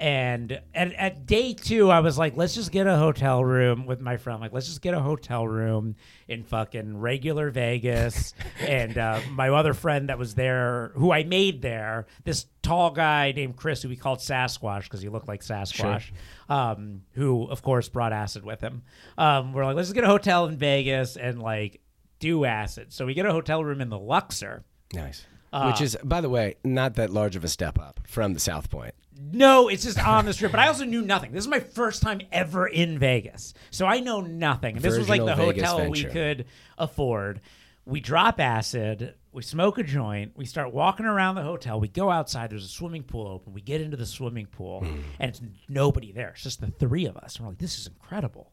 [0.02, 4.02] and at, at day two, I was like, let's just get a hotel room with
[4.02, 4.42] my friend.
[4.42, 5.96] Like, let's just get a hotel room
[6.28, 8.34] in fucking regular Vegas.
[8.60, 13.32] and uh, my other friend that was there, who I made there, this tall guy
[13.32, 16.10] named Chris, who we called Sasquatch because he looked like Sasquatch,
[16.50, 18.82] um, who of course brought acid with him.
[19.20, 21.80] Um, we're like, let's just get a hotel in Vegas and like
[22.18, 22.92] do acid.
[22.92, 24.64] So we get a hotel room in the Luxor.
[24.94, 25.28] Nice.
[25.54, 28.40] Uh, Which is, by the way, not that large of a step up from the
[28.40, 28.96] South Point.
[29.32, 30.52] No, it's just on the strip.
[30.52, 31.32] But I also knew nothing.
[31.32, 34.76] This is my first time ever in Vegas, so I know nothing.
[34.78, 36.46] And this was like the Virginal Vegas hotel we could
[36.78, 37.42] afford.
[37.86, 39.16] We drop acid.
[39.32, 40.34] We smoke a joint.
[40.36, 41.80] We start walking around the hotel.
[41.80, 42.50] We go outside.
[42.52, 43.54] There's a swimming pool open.
[43.54, 45.00] We get into the swimming pool, Hmm.
[45.20, 46.30] and it's nobody there.
[46.30, 47.36] It's just the three of us.
[47.38, 48.52] And we're like, this is incredible.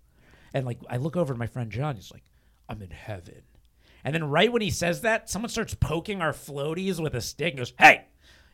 [0.54, 1.96] And like, I look over to my friend John.
[1.96, 2.24] He's like,
[2.68, 3.42] I'm in heaven.
[4.04, 7.52] And then right when he says that, someone starts poking our floaties with a stick
[7.52, 8.04] and goes, Hey,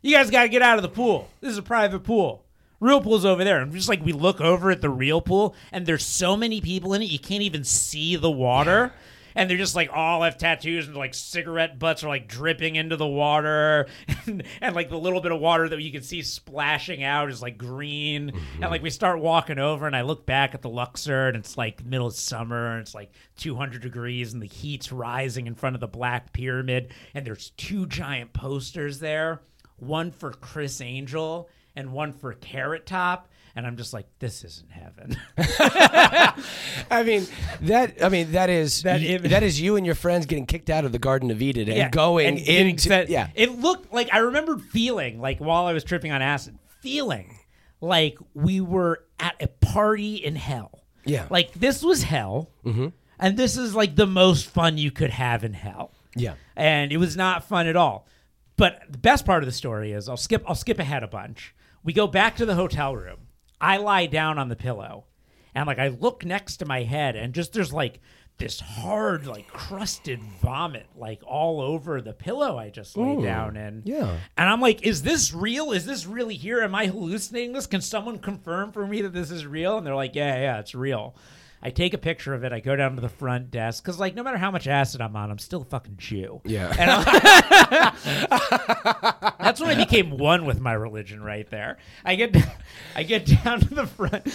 [0.05, 1.31] you guys got to get out of the pool.
[1.40, 2.45] This is a private pool.
[2.79, 3.62] Real pool's over there.
[3.62, 6.93] And just like we look over at the real pool, and there's so many people
[6.93, 8.93] in it, you can't even see the water.
[9.35, 12.97] And they're just like all have tattoos and like cigarette butts are like dripping into
[12.97, 13.87] the water.
[14.27, 17.43] And, and like the little bit of water that you can see splashing out is
[17.43, 18.31] like green.
[18.31, 18.62] Mm-hmm.
[18.62, 21.59] And like we start walking over, and I look back at the Luxor, and it's
[21.59, 25.77] like middle of summer, and it's like 200 degrees, and the heat's rising in front
[25.77, 26.95] of the Black Pyramid.
[27.12, 29.43] And there's two giant posters there
[29.77, 33.29] one for Criss Angel and one for Carrot Top.
[33.57, 35.17] And I'm just like, this isn't heaven.
[36.91, 37.27] I mean
[37.63, 38.03] that.
[38.03, 40.85] I mean that is That image- that is you and your friends getting kicked out
[40.85, 43.29] of the Garden of Eden and Yeah, going and into yeah.
[43.35, 47.39] It looked like I remembered feeling like while I was tripping on acid, feeling
[47.81, 50.83] like we were at a party in hell.
[51.05, 51.27] Yeah.
[51.31, 52.51] Like this was hell.
[52.65, 52.89] Mm-hmm.
[53.21, 55.93] And this is like the most fun you could have in hell.
[56.17, 56.35] Yeah.
[56.55, 58.07] and it was not fun at all.
[58.57, 61.55] But the best part of the story is I'll skip I'll skip ahead a bunch.
[61.83, 63.29] We go back to the hotel room.
[63.61, 65.05] I lie down on the pillow,
[65.55, 68.01] and like I look next to my head, and just there's like
[68.38, 73.83] this hard, like crusted vomit, like all over the pillow I just lay down in.
[73.85, 74.19] yeah.
[74.37, 75.71] And I'm like, is this real?
[75.71, 76.61] Is this really here?
[76.61, 77.69] Am I hallucinating this?
[77.69, 79.79] Can someone confirm for me that this is real?
[79.79, 81.14] And they're like, yeah, yeah, it's real.
[81.66, 82.53] I take a picture of it.
[82.53, 85.16] I go down to the front desk because, like, no matter how much acid I'm
[85.16, 86.42] on, I'm still a fucking Jew.
[86.44, 86.68] Yeah.
[86.79, 87.07] And
[89.40, 91.79] that's when I became one with my religion, right there.
[92.05, 92.37] I get,
[92.94, 94.27] I get down to the front.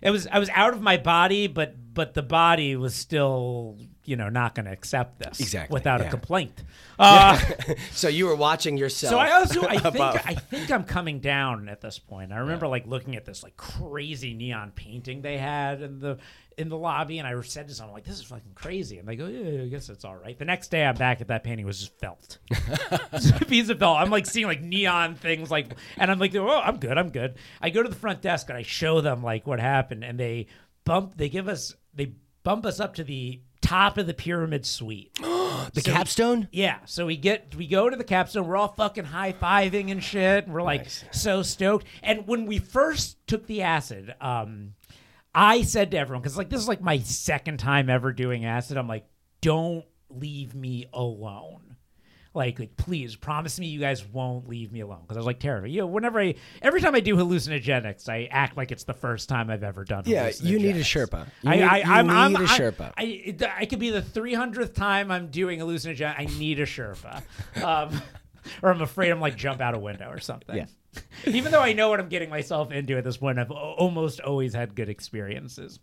[0.00, 3.76] It was I was out of my body, but but the body was still,
[4.08, 6.64] you know, not going to accept this Exactly, without a complaint.
[7.00, 7.38] Uh,
[7.92, 9.12] So you were watching yourself.
[9.12, 12.32] so I also I think I think I'm coming down at this point.
[12.32, 16.18] I remember like looking at this like crazy neon painting they had in the
[16.56, 19.14] in the lobby, and I said to someone like, "This is fucking crazy," and they
[19.14, 21.64] go, "Yeah, I guess it's all right." The next day, I'm back at that painting.
[21.66, 22.38] Was just felt,
[23.12, 23.98] Just a piece of felt.
[23.98, 25.68] I'm like seeing like neon things, like,
[25.98, 28.58] and I'm like, "Oh, I'm good, I'm good." I go to the front desk and
[28.58, 30.48] I show them like what happened, and they
[30.84, 35.14] bump, they give us, they bump us up to the top of the pyramid suite.
[35.20, 36.48] the capstone.
[36.50, 38.46] Yeah, so we get we go to the capstone.
[38.46, 40.46] We're all fucking high fiving and shit.
[40.46, 41.86] And we're like so stoked.
[42.02, 44.74] And when we first took the acid, um,
[45.34, 48.78] I said to everyone because like this is like my second time ever doing acid.
[48.78, 49.06] I'm like,
[49.40, 51.67] don't leave me alone.
[52.38, 55.40] Like, like, please promise me you guys won't leave me alone because I was like
[55.40, 55.72] terrified.
[55.72, 59.28] You know, whenever I, every time I do hallucinogenics, I act like it's the first
[59.28, 60.04] time I've ever done.
[60.06, 60.84] Yeah, you need a.
[60.84, 61.26] Sherpa.
[61.42, 62.92] You I, need, I, I'm, need I'm, a Sherpa.
[62.96, 66.14] I, it, I could be the 300th time I'm doing hallucinogen.
[66.16, 67.22] I need a Sherpa.
[67.58, 68.00] Um,
[68.62, 70.56] or I'm afraid I'm like jump out a window or something.
[70.56, 70.66] Yeah.
[71.26, 74.54] Even though I know what I'm getting myself into at this point, I've almost always
[74.54, 75.80] had good experiences.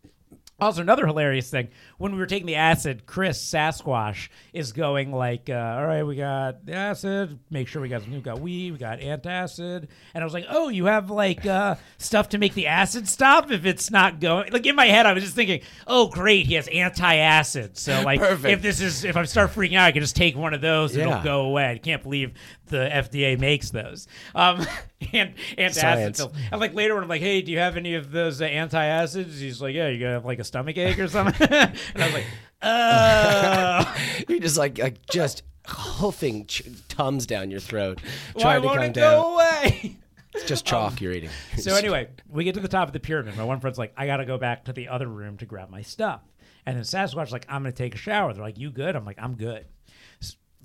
[0.57, 5.49] Also, another hilarious thing when we were taking the acid, Chris Sasquatch is going like,
[5.49, 7.37] uh, "All right, we got the acid.
[7.49, 10.69] Make sure we got we got weed, we got antacid." And I was like, "Oh,
[10.69, 14.65] you have like uh, stuff to make the acid stop if it's not going." Like
[14.65, 17.77] in my head, I was just thinking, "Oh, great, he has anti-acid.
[17.77, 18.53] So like, Perfect.
[18.53, 20.95] if this is if I start freaking out, I can just take one of those
[20.95, 21.09] and Yeah.
[21.17, 22.31] it'll go away." I can't believe
[22.67, 24.07] the FDA makes those.
[24.33, 24.65] Um,
[25.13, 26.19] and antacid Science.
[26.51, 29.37] And like later when I'm like, hey, do you have any of those uh, antacids?
[29.37, 31.47] He's like, yeah, you gonna have like a stomach ache or something.
[31.51, 32.25] and I was like,
[32.61, 33.95] oh,
[34.29, 37.99] You're just like, like just hoofing ch- tums down your throat,
[38.33, 39.21] why trying to won't come down.
[39.21, 39.97] go away?
[40.33, 41.29] It's just chalk you're eating.
[41.57, 43.37] so anyway, we get to the top of the pyramid.
[43.37, 45.81] My one friend's like, I gotta go back to the other room to grab my
[45.81, 46.21] stuff.
[46.65, 48.33] And then Sasquatch's like, I'm gonna take a shower.
[48.33, 48.95] They're like, you good?
[48.95, 49.65] I'm like, I'm good.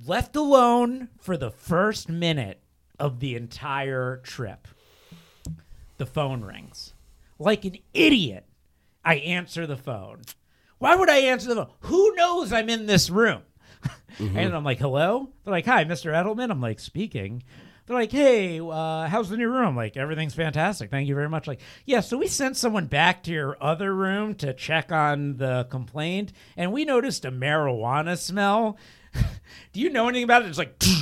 [0.06, 2.62] Left alone for the first minute
[3.00, 4.68] of the entire trip.
[5.98, 6.94] The phone rings.
[7.38, 8.46] Like an idiot,
[9.04, 10.22] I answer the phone.
[10.78, 11.74] Why would I answer the phone?
[11.80, 13.42] Who knows I'm in this room?
[14.18, 15.30] And I'm like, hello?
[15.44, 16.12] They're like, hi, Mr.
[16.12, 16.50] Edelman.
[16.50, 17.42] I'm like, speaking.
[17.86, 19.74] They're like, hey, uh, how's the new room?
[19.74, 20.90] Like, everything's fantastic.
[20.90, 21.46] Thank you very much.
[21.46, 25.66] Like, yeah, so we sent someone back to your other room to check on the
[25.70, 28.76] complaint, and we noticed a marijuana smell.
[29.72, 30.48] Do you know anything about it?
[30.48, 30.78] It's like,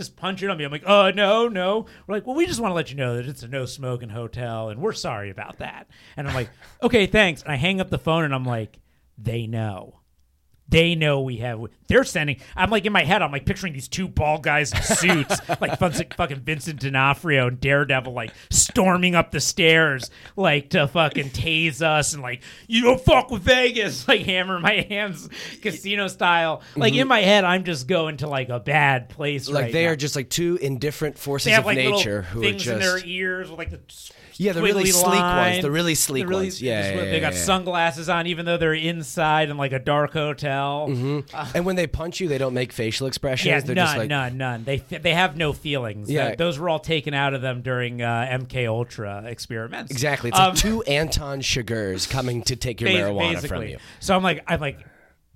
[0.00, 0.64] just punch it on me.
[0.64, 1.86] I'm like, oh, no, no.
[2.06, 4.08] We're like, well, we just want to let you know that it's a no smoking
[4.08, 5.88] hotel, and we're sorry about that.
[6.16, 6.48] And I'm like,
[6.82, 7.42] okay, thanks.
[7.42, 8.78] And I hang up the phone, and I'm like,
[9.18, 9.99] they know.
[10.70, 11.60] They know we have.
[11.88, 12.36] They're sending.
[12.54, 13.22] I'm like in my head.
[13.22, 18.12] I'm like picturing these two bald guys in suits, like fucking Vincent D'Onofrio and Daredevil,
[18.12, 23.30] like storming up the stairs, like to fucking tase us and like you don't fuck
[23.30, 25.28] with Vegas, like hammer my hands,
[25.60, 26.62] casino style.
[26.76, 27.10] Like in mhm.
[27.10, 29.48] my head, I'm just going to like a bad place.
[29.48, 29.92] like right they now.
[29.92, 33.04] are just like two indifferent forces have of like nature who are things in their
[33.04, 33.80] ears with like the
[34.40, 36.62] Yeah, the really sleek ones, the really sleek The really- ones.
[36.62, 37.44] Yeah, just- yeah, they got yeah, yeah.
[37.44, 40.86] sunglasses on, even though they're inside in like a dark hotel.
[41.54, 43.46] and when they punch you, they don't make facial expressions.
[43.48, 44.64] Yeah, They're none, just like none, none.
[44.64, 46.10] They they have no feelings.
[46.10, 46.34] Yeah.
[46.34, 49.90] Those were all taken out of them during uh, MK Ultra experiments.
[49.90, 50.30] exactly.
[50.30, 53.48] It's Um, like two Anton Chigurhs coming to take your marijuana basically.
[53.48, 53.78] from you.
[54.00, 54.78] So I'm like, I'm like,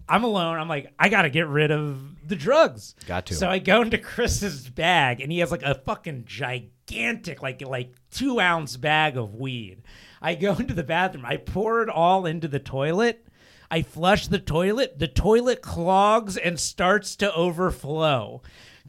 [0.09, 0.59] I'm alone.
[0.59, 2.95] I'm like, I gotta get rid of the drugs.
[3.07, 3.35] Got to.
[3.35, 6.25] So I go into Chris's bag, and he has like a fucking
[6.87, 9.83] gigantic, like like two ounce bag of weed.
[10.20, 11.25] I go into the bathroom.
[11.27, 13.27] I pour it all into the toilet.
[13.70, 14.99] I flush the toilet.
[14.99, 18.42] The toilet clogs and starts to overflow.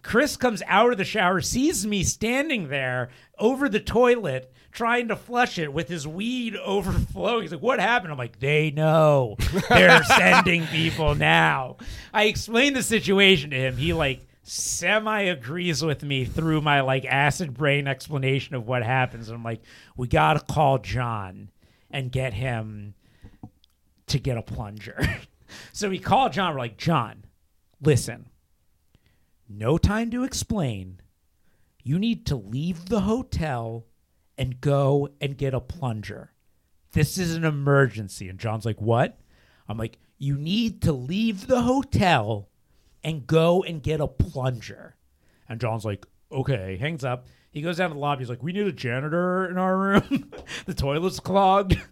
[0.04, 5.16] Chris comes out of the shower, sees me standing there over the toilet trying to
[5.16, 7.44] flush it with his weed overflowing.
[7.44, 8.12] He's like, What happened?
[8.12, 9.38] I'm like, They know.
[9.70, 11.78] They're sending people now.
[12.14, 13.78] I explained the situation to him.
[13.78, 19.28] He like semi agrees with me through my like acid brain explanation of what happens.
[19.30, 19.62] I'm like,
[19.98, 21.50] We gotta call John
[21.90, 22.94] and get him
[24.08, 24.98] to get a plunger.
[25.74, 26.54] so we call John.
[26.54, 27.26] We're like, John,
[27.82, 28.30] listen,
[29.50, 31.02] no time to explain.
[31.84, 33.86] You need to leave the hotel
[34.38, 36.34] and go and get a plunger.
[36.92, 38.30] This is an emergency.
[38.30, 39.20] And John's like, What?
[39.68, 42.50] I'm like, You need to leave the hotel
[43.06, 44.96] and go and get a plunger.
[45.48, 47.28] And John's like, Okay, hangs up.
[47.52, 48.22] He goes down to the lobby.
[48.22, 50.32] He's like, We need a janitor in our room.
[50.66, 51.80] the toilet's clogged.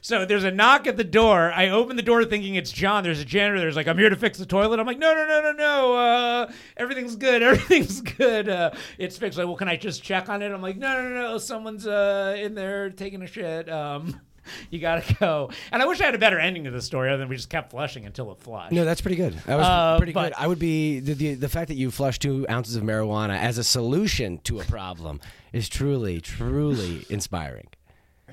[0.00, 1.52] So there's a knock at the door.
[1.52, 3.02] I open the door thinking it's John.
[3.02, 3.58] There's a janitor.
[3.58, 4.78] There's like, I'm here to fix the toilet.
[4.78, 5.96] I'm like, no, no, no, no, no.
[5.96, 7.42] Uh, everything's good.
[7.42, 8.48] Everything's good.
[8.48, 9.36] Uh, it's fixed.
[9.36, 10.52] Like, well, can I just check on it?
[10.52, 11.38] I'm like, no, no, no.
[11.38, 13.68] Someone's uh, in there taking a shit.
[13.68, 14.20] Um,
[14.70, 15.50] you gotta go.
[15.72, 17.50] And I wish I had a better ending to the story other than we just
[17.50, 18.72] kept flushing until it flushed.
[18.72, 19.34] No, that's pretty good.
[19.46, 20.32] That was Uh, pretty but- good.
[20.38, 23.58] I would be the, the the fact that you flushed two ounces of marijuana as
[23.58, 25.20] a solution to a problem
[25.52, 27.68] is truly, truly inspiring.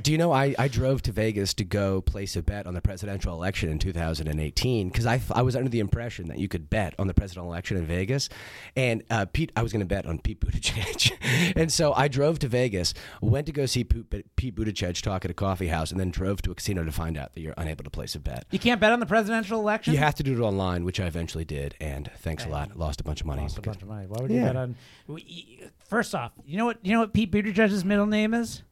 [0.01, 2.81] Do you know I, I drove to Vegas to go place a bet on the
[2.81, 6.93] presidential election in 2018 because I, I was under the impression that you could bet
[6.99, 8.29] on the presidential election in Vegas,
[8.75, 12.39] and uh, Pete I was going to bet on Pete Buttigieg, and so I drove
[12.39, 14.09] to Vegas, went to go see Pete,
[14.55, 17.33] Buttigieg talk at a coffee house, and then drove to a casino to find out
[17.33, 18.45] that you're unable to place a bet.
[18.51, 19.93] You can't bet on the presidential election.
[19.93, 22.77] You have to do it online, which I eventually did, and thanks a lot.
[22.77, 23.43] Lost a bunch of money.
[23.43, 24.07] Lost a bunch of money.
[24.07, 24.39] Why would Yeah.
[24.41, 24.75] you bet on?
[25.87, 26.79] First off, you know what?
[26.83, 28.63] You know what Pete Buttigieg's middle name is?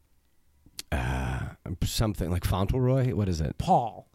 [0.94, 1.40] Uh,
[1.84, 3.14] something like Fauntleroy.
[3.14, 3.58] What is it?
[3.58, 4.08] Paul.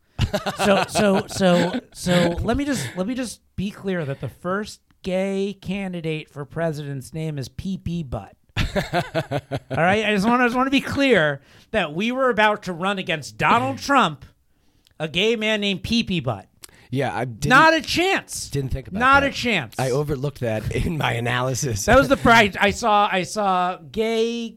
[0.65, 4.81] so so so so let me just let me just be clear that the first
[5.03, 8.35] gay candidate for president's name is PP Butt.
[8.59, 12.65] All right, I just want to just want to be clear that we were about
[12.65, 14.25] to run against Donald Trump,
[14.99, 16.49] a gay man named PP Butt.
[16.91, 18.49] Yeah, I didn't, Not a chance.
[18.51, 19.01] didn't think about it.
[19.01, 19.31] Not that.
[19.31, 19.75] a chance.
[19.79, 21.85] I overlooked that in my analysis.
[21.85, 23.09] That was the first I saw.
[23.11, 24.57] I saw gay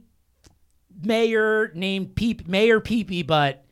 [1.04, 3.64] mayor named Peep Mayor Peepee, but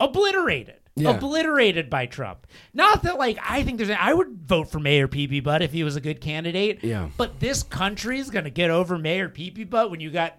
[0.00, 1.10] obliterated, Yeah.
[1.10, 2.46] obliterated by Trump.
[2.74, 3.90] Not that like I think there's.
[3.90, 6.82] I would vote for Mayor Peepee Butt if he was a good candidate.
[6.82, 7.08] Yeah.
[7.16, 10.36] But this country is gonna get over Mayor Peepee Butt when you got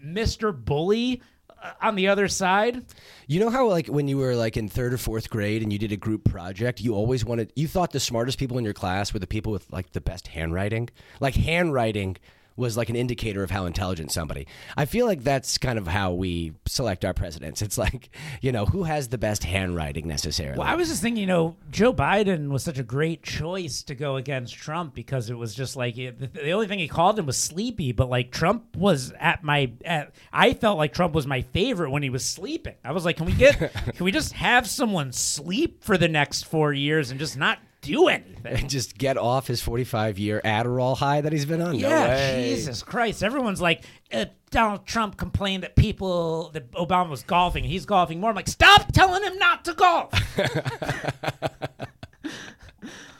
[0.00, 1.22] Mister Bully
[1.62, 2.84] uh, on the other side.
[3.26, 5.78] You know how like when you were like in third or fourth grade and you
[5.78, 9.12] did a group project, you always wanted you thought the smartest people in your class
[9.12, 10.88] were the people with like the best handwriting.
[11.20, 12.16] Like handwriting
[12.56, 14.46] was like an indicator of how intelligent somebody.
[14.76, 17.62] I feel like that's kind of how we select our presidents.
[17.62, 20.58] It's like, you know, who has the best handwriting necessarily.
[20.58, 23.94] Well, I was just thinking, you know, Joe Biden was such a great choice to
[23.94, 27.26] go against Trump because it was just like it, the, only thing he called him
[27.26, 31.42] was sleepy, but like Trump was at my, at, I felt like Trump was my
[31.42, 32.74] favorite when he was sleeping.
[32.84, 33.58] I was like, can we get,
[33.94, 38.08] can we just have someone sleep for the next four years and just not do
[38.08, 38.68] anything?
[38.68, 41.78] just get off his 45 year Adderall high that he's been on.
[41.78, 42.48] No Yeah, way.
[42.50, 43.22] Jesus Christ!
[43.22, 47.64] Everyone's like, uh, Donald Trump complained that people that Obama was golfing.
[47.64, 48.30] He's golfing more.
[48.30, 50.12] I'm like, stop telling him not to golf.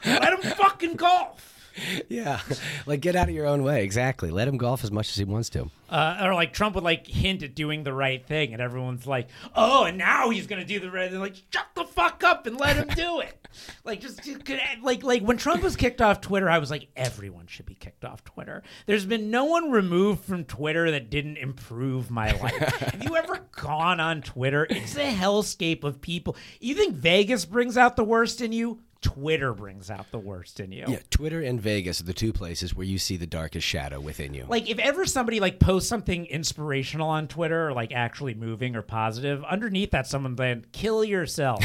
[0.05, 1.53] Let him fucking golf.
[2.09, 2.41] Yeah.
[2.87, 3.83] Like get out of your own way.
[3.85, 4.31] Exactly.
[4.31, 5.71] Let him golf as much as he wants to.
[5.89, 9.29] Uh, or like Trump would like hint at doing the right thing, and everyone's like,
[9.55, 11.21] "Oh, and now he's gonna do the right." thing.
[11.21, 13.47] like, shut the fuck up and let him do it.
[13.85, 14.43] like, just just
[14.83, 18.05] like like when Trump was kicked off Twitter, I was like, everyone should be kicked
[18.05, 18.65] off Twitter.
[18.87, 22.55] There's been no one removed from Twitter that didn't improve my life.
[22.57, 24.67] Have you ever gone on Twitter?
[24.69, 26.37] It's a hellscape of people.
[26.61, 28.81] You think Vegas brings out the worst in you?
[29.03, 30.85] Twitter brings out the worst in you.
[30.89, 34.35] Yeah, Twitter and Vegas are the two places where you see the darkest shadow within
[34.35, 34.47] you.
[34.49, 38.83] like if ever somebody like posts something inspirational on Twitter or like actually moving or
[38.83, 41.65] positive, underneath that someone then kill yourself.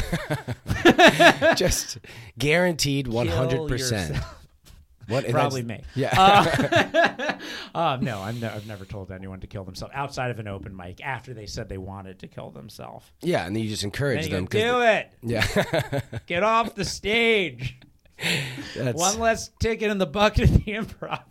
[1.56, 1.98] Just
[2.38, 3.70] guaranteed 100%.
[3.70, 4.41] yourself.
[5.12, 5.84] What Probably me.
[5.96, 7.40] Yeah.
[7.76, 10.76] Uh, no, I'm ne- I've never told anyone to kill themselves outside of an open
[10.76, 13.06] mic after they said they wanted to kill themselves.
[13.22, 15.12] yeah, and then you just encourage them go, do it.
[15.22, 16.02] Yeah.
[16.28, 17.78] Get off the stage.
[18.76, 21.24] That's, One less ticket in the bucket of the improv.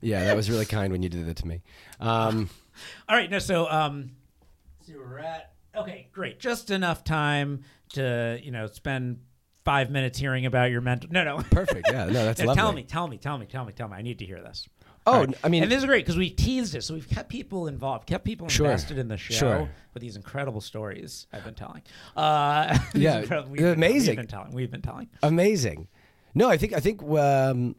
[0.00, 1.62] yeah, that was really kind when you did that to me.
[2.00, 2.48] Um,
[3.08, 4.12] All right, no, so um,
[4.86, 5.52] see where we're at.
[5.76, 6.40] Okay, great.
[6.40, 9.18] Just enough time to you know spend
[9.68, 11.10] five minutes hearing about your mental.
[11.12, 11.36] No, no.
[11.50, 11.88] perfect.
[11.92, 12.60] Yeah, no, that's No, lovely.
[12.62, 13.96] tell me, tell me, tell me, tell me, tell me.
[13.96, 14.66] I need to hear this.
[15.06, 15.34] Oh, right.
[15.44, 18.06] I mean- and this is great because we teased it, so we've kept people involved,
[18.06, 18.74] kept people Sure.
[18.90, 19.70] in the show Sure.
[19.92, 21.82] with these incredible stories I've been telling.
[22.16, 23.76] Uh, Yeah, they're been- We've
[24.16, 24.52] been telling.
[24.52, 25.08] We've been telling.
[25.22, 25.88] Amazing.
[26.34, 27.76] No, I think I think um,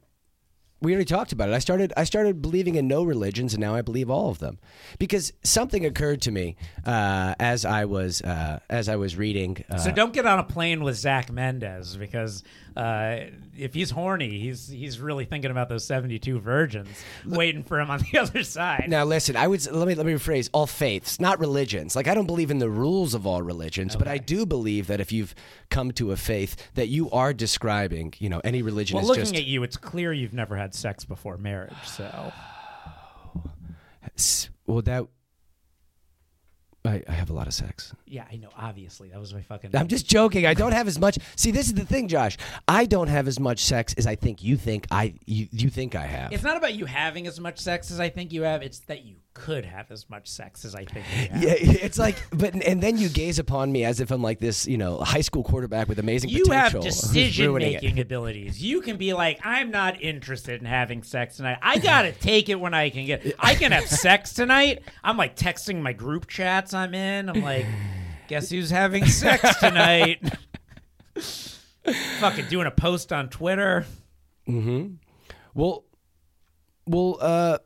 [0.82, 1.54] We already talked about it.
[1.54, 4.60] I started I started believing in no religions, and now I believe all of them
[4.98, 6.56] because something occurred to me
[6.86, 9.64] uh, as I was uh, as I was reading.
[9.70, 12.44] Uh, So don't get on a plane with Zach Mendez because
[12.78, 13.18] uh,
[13.60, 16.90] if he's horny, he's he's really thinking about those seventy-two virgins
[17.26, 18.86] waiting for him on the other side.
[18.88, 21.96] now listen, I would let me let me rephrase all faiths, not religions.
[21.96, 25.00] Like I don't believe in the rules of all religions, but I do believe that
[25.00, 25.36] if you've
[25.70, 29.24] come to a faith, that you are describing, you know, any religion well, is looking
[29.24, 31.74] just at you, it's clear you've never had sex before marriage.
[31.86, 32.34] So
[34.66, 35.08] well that
[36.86, 37.94] I, I have a lot of sex.
[38.06, 38.50] yeah, I know.
[38.58, 39.76] Obviously, that was my fucking.
[39.76, 40.46] I'm just joking.
[40.46, 41.18] I don't have as much.
[41.36, 42.38] See, this is the thing, Josh.
[42.68, 45.96] I don't have as much sex as I think you think I you, you think
[45.96, 46.32] I have.
[46.32, 48.62] It's not about you having as much sex as I think you have.
[48.64, 52.54] It's that you could have as much sex as I think yeah, it's like, but
[52.54, 55.44] and then you gaze upon me as if I'm like this, you know, high school
[55.44, 56.84] quarterback with amazing You have potential.
[56.84, 58.62] who's decision making abilities.
[58.62, 61.58] You can be like, I'm not interested in having sex tonight.
[61.62, 63.34] I gotta take it when I can get.
[63.40, 64.84] I can have sex tonight.
[65.04, 67.30] I'm like texting my group chats I'm in.
[67.30, 67.66] I'm like,
[68.28, 70.22] guess who's having sex tonight?
[72.20, 73.86] Fucking doing a post on Twitter.
[74.48, 74.96] Mm-hmm.
[75.54, 75.86] Well,
[76.86, 77.58] well, uh,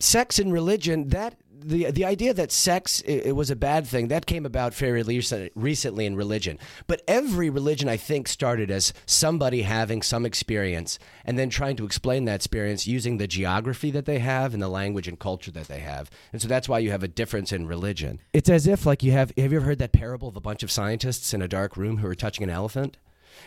[0.00, 4.08] sex and religion that the the idea that sex i it was a bad thing
[4.08, 6.58] that came about fairly recent- recently in religion.
[6.86, 11.86] But every religion, I think, started as somebody having some experience and then trying to
[11.86, 15.68] explain that experience using the geography that they have and the language and culture that
[15.68, 16.10] they have.
[16.32, 18.20] And so that's why you have a difference in religion.
[18.32, 19.32] It's as if like you have.
[19.36, 21.98] Have you ever heard that parable of a bunch of scientists in a dark room
[21.98, 22.98] who are touching an elephant?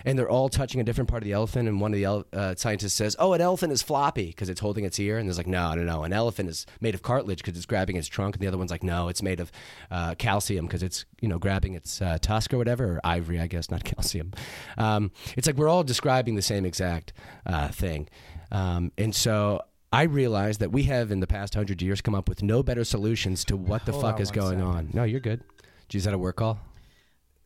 [0.05, 1.67] And they're all touching a different part of the elephant.
[1.67, 4.59] And one of the ele- uh, scientists says, "Oh, an elephant is floppy because it's
[4.61, 6.03] holding its ear." And there's like, "No, no, no.
[6.03, 8.71] An elephant is made of cartilage because it's grabbing its trunk." And the other one's
[8.71, 9.51] like, "No, it's made of
[9.91, 13.47] uh, calcium because it's you know grabbing its uh, tusk or whatever, or ivory, I
[13.47, 14.31] guess, not calcium."
[14.77, 17.13] Um, it's like we're all describing the same exact
[17.45, 18.07] uh, thing,
[18.51, 19.61] um, and so.
[19.89, 22.83] I realized that we have, in the past hundred years, come up with no better
[22.83, 24.63] solutions to what the Hold fuck on is one going second.
[24.63, 24.89] on.
[24.93, 25.41] No, you're good.
[25.87, 26.59] Geez, is that a work call?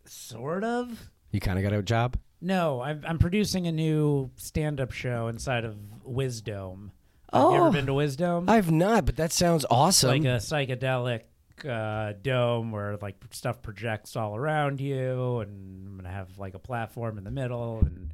[0.05, 1.09] Sort of.
[1.31, 2.17] You kind of got a job?
[2.41, 6.91] No, I'm, I'm producing a new stand-up show inside of Wisdom.
[7.31, 7.71] Have you ever Oh.
[7.71, 8.49] been to Wisdom?
[8.49, 10.09] I've not, but that sounds awesome.
[10.09, 11.21] like a psychedelic
[11.69, 16.59] uh, dome where like stuff projects all around you, and I'm gonna have like a
[16.59, 18.11] platform in the middle and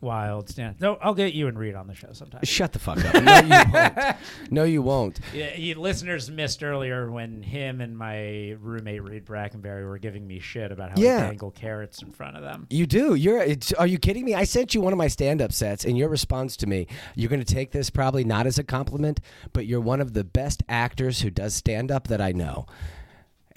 [0.00, 0.76] wild stand.
[0.80, 2.40] No, I'll get you and Reed on the show sometime.
[2.44, 3.22] Shut the fuck up.
[3.22, 4.16] No, you won't.
[4.50, 5.20] No, you won't.
[5.34, 10.38] Yeah, you listeners missed earlier when him and my roommate Reed Brackenberry were giving me
[10.40, 11.18] shit about how Yeah.
[11.18, 12.66] I dangle carrots in front of them.
[12.70, 13.14] You do.
[13.14, 13.40] You're.
[13.42, 14.34] It's, are you kidding me?
[14.34, 17.42] I sent you one of my stand-up sets, and your response to me, you're going
[17.44, 19.20] to take this probably not as a compliment,
[19.52, 22.66] but you're one of the best actors who does stand-up that I know.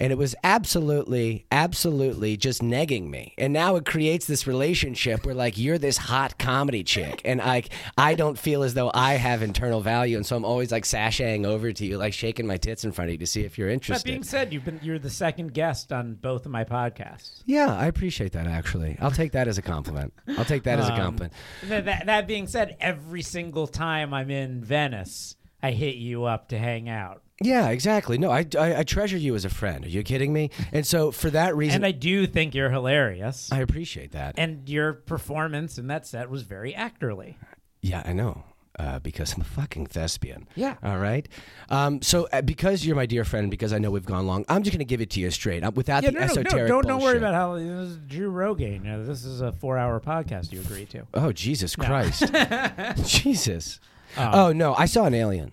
[0.02, 3.34] And it was absolutely, absolutely just negging me.
[3.38, 7.62] And now it creates this relationship where, like, you're this hot comedy chick, and I,
[7.96, 11.46] I don't feel as though I have internal value, and so I'm always like sashaying
[11.46, 13.70] over to you, like shaking my tits in front of you to see if you're
[13.70, 14.04] interested.
[14.04, 17.42] That being said, you've been you're the second guest on both of my podcasts.
[17.46, 18.48] Yeah, I appreciate that.
[18.48, 20.12] Actually, I'll take that as a compliment.
[20.36, 21.32] I'll take that as a Um, compliment.
[21.68, 26.58] That, that being said, every single time I'm in Venice, I hit you up to
[26.58, 27.22] hang out.
[27.40, 28.18] Yeah, exactly.
[28.18, 29.84] No, I, I, I treasure you as a friend.
[29.84, 30.50] Are you kidding me?
[30.72, 33.50] And so for that reason, And I do think you're hilarious.
[33.50, 34.34] I appreciate that.
[34.38, 37.34] and your performance in that set was very actorly.
[37.80, 38.44] yeah, I know.
[38.78, 40.48] Uh, because I'm a fucking thespian.
[40.54, 40.76] Yeah.
[40.82, 41.28] All right.
[41.68, 44.62] Um, so uh, because you're my dear friend, because I know we've gone long, I'm
[44.62, 46.66] just going to give it to you straight, uh, without Yeah, the no, no, no,
[46.68, 48.72] don't, don't worry about how this is Drew Rogan.
[48.72, 51.06] You know, this is a four-hour podcast you agree to.
[51.12, 52.24] Oh Jesus Christ!
[53.06, 53.78] Jesus.
[54.16, 55.52] Um, oh no, I saw an alien.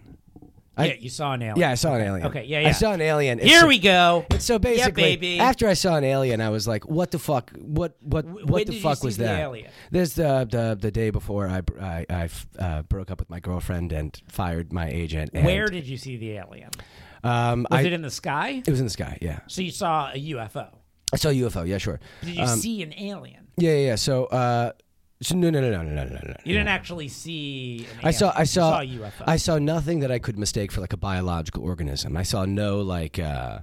[0.78, 1.57] I- yeah, you saw an alien.
[1.60, 2.28] Yeah, I saw an alien.
[2.28, 2.70] Okay, yeah, yeah.
[2.70, 3.39] I saw an alien.
[3.39, 4.26] It's Here so- we go.
[4.39, 5.39] So basically, baby.
[5.39, 7.51] after I saw an alien, I was like, "What the fuck?
[7.57, 9.70] What what what when the fuck see was the that?" alien?
[9.91, 12.30] There's the, the the day before I I, I
[12.60, 15.32] uh, broke up with my girlfriend and fired my agent.
[15.34, 16.70] And, Where did you see the alien?
[17.26, 18.64] um Was I, it in the sky?
[18.66, 19.18] it was in the sky.
[19.22, 20.70] Yeah, So you saw a UFO.
[21.12, 21.68] I saw a UFO.
[21.68, 21.99] Yeah, sure.
[22.24, 23.47] Did you Um, see an alien?
[23.57, 23.78] Yeah, yeah.
[23.88, 23.95] yeah.
[23.95, 24.72] So uh,
[25.22, 26.34] so, no, no, no, no, no, no, no.
[26.45, 26.72] You didn't no.
[26.72, 27.86] actually see.
[27.99, 28.32] An I saw.
[28.34, 28.80] I saw.
[28.80, 29.24] UFO.
[29.28, 32.15] I saw nothing that I could mistake for like a biological organism.
[32.15, 33.59] I saw no like uh,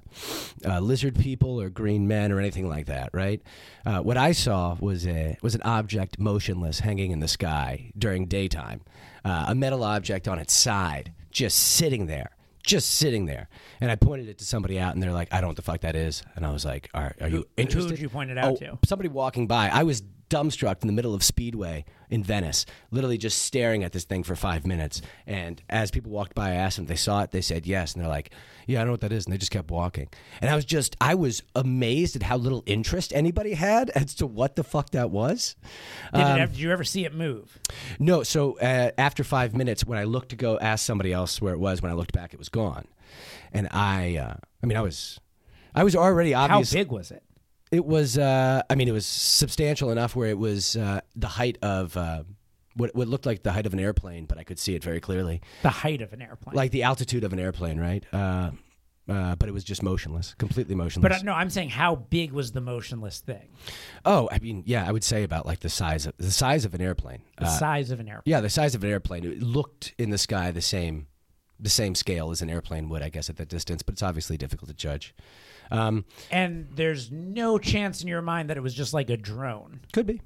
[0.67, 3.09] uh, lizard people or green men or anything like that.
[3.15, 3.41] Right.
[3.87, 8.27] Uh, what I saw was a was an object motionless hanging in the sky during
[8.27, 8.83] daytime,
[9.25, 12.33] uh, a metal object on its side, just sitting there
[12.67, 13.49] just sitting there.
[13.81, 15.63] And I pointed it to somebody out, and they're like, "I don't know what the
[15.63, 18.31] fuck that is." And I was like, "Are, are you interested?" Who did you point
[18.31, 18.79] it out oh, to?
[18.85, 19.69] Somebody walking by.
[19.69, 24.05] I was dumbstruck in the middle of Speedway in Venice, literally just staring at this
[24.05, 25.03] thing for five minutes.
[25.27, 27.31] And as people walked by, I asked them if they saw it.
[27.31, 28.31] They said yes, and they're like,
[28.67, 30.09] "Yeah, I know what that is," and they just kept walking.
[30.41, 34.27] And I was just, I was amazed at how little interest anybody had as to
[34.27, 35.57] what the fuck that was.
[36.15, 37.59] Did, Um, ever, did you ever see it move?
[37.99, 41.55] No, so uh, after five minutes, when I looked to go ask somebody else where
[41.55, 42.87] it was, when I looked back, it was gone.
[43.53, 45.19] And I, uh, I mean, I was,
[45.75, 46.73] I was already obvious.
[46.73, 47.23] How big was it?
[47.73, 51.59] It was, uh, I mean, it was substantial enough where it was uh, the height
[51.63, 52.23] of uh,
[52.77, 55.01] what, what looked like the height of an airplane, but I could see it very
[55.01, 56.55] clearly, The height of an airplane.
[56.55, 58.05] like the altitude of an airplane, right?
[58.13, 58.51] Uh,
[59.09, 61.09] uh, but it was just motionless, completely motionless.
[61.11, 63.49] but uh, no, I'm saying how big was the motionless thing?
[64.05, 66.75] oh, I mean, yeah, I would say about like the size of the size of
[66.75, 67.23] an airplane.
[67.39, 68.23] The size of an airplane.
[68.33, 69.25] Yeah, the size of an airplane.
[69.25, 71.07] It looked in the sky the same,
[71.61, 73.83] the same scale as an airplane would, I guess, at that distance.
[73.85, 75.15] But it's obviously difficult to judge.
[75.71, 79.81] Um, And there's no chance in your mind that it was just like a drone.
[79.93, 80.21] could be,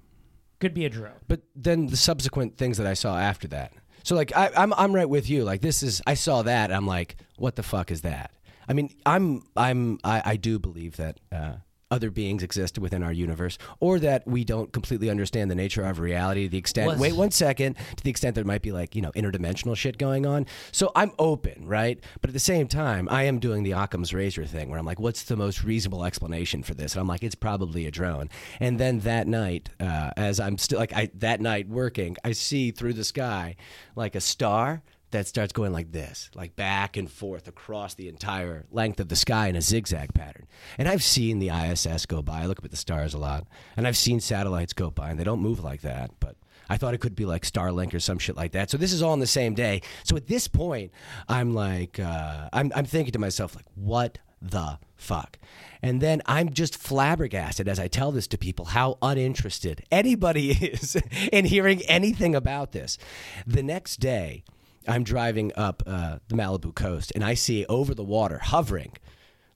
[0.61, 1.21] Could be a drone.
[1.29, 3.73] but then the subsequent things that I saw after that.
[4.03, 5.45] So like, I, I'm I'm right with you.
[5.45, 6.71] Like this is, I saw that.
[6.71, 8.31] And I'm like, what the fuck is that?
[8.69, 11.21] I mean, I'm I'm I, I do believe that.
[11.31, 11.55] Uh,
[11.91, 15.99] other beings exist within our universe, or that we don't completely understand the nature of
[15.99, 16.89] reality the extent.
[16.89, 19.99] Was- wait one second, to the extent there might be like you know interdimensional shit
[19.99, 20.47] going on.
[20.73, 21.99] So I'm open, right?
[22.21, 25.01] But at the same time, I am doing the Occam's razor thing, where I'm like,
[25.01, 26.95] what's the most reasonable explanation for this?
[26.95, 28.29] And I'm like, it's probably a drone.
[28.61, 32.71] And then that night, uh, as I'm still like I that night working, I see
[32.71, 33.57] through the sky
[33.97, 38.67] like a star that starts going like this, like back and forth across the entire
[38.71, 40.47] length of the sky in a zigzag pattern.
[40.79, 42.43] And I've seen the ISS go by.
[42.43, 43.47] I look up at the stars a lot,
[43.77, 46.13] and I've seen satellites go by, and they don't move like that.
[46.21, 46.37] But
[46.69, 48.71] I thought it could be like Starlink or some shit like that.
[48.71, 49.83] So this is all on the same day.
[50.05, 50.93] So at this point,
[51.29, 55.39] I'm like, uh, I'm, I'm thinking to myself, like, what the fuck?
[55.83, 60.97] And then I'm just flabbergasted as I tell this to people how uninterested anybody is
[61.33, 62.99] in hearing anything about this.
[63.47, 64.45] The next day,
[64.89, 68.97] I'm driving up uh, the Malibu coast and I see over the water hovering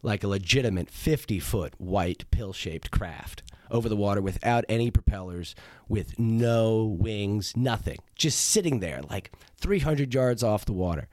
[0.02, 5.54] like a legitimate 50 foot white pill shaped craft over the water without any propellers,
[5.88, 7.98] with no wings, nothing.
[8.14, 11.08] Just sitting there like 300 yards off the water.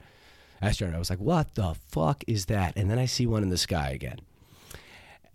[0.60, 2.76] I started, I was like, what the fuck is that?
[2.76, 4.18] And then I see one in the sky again.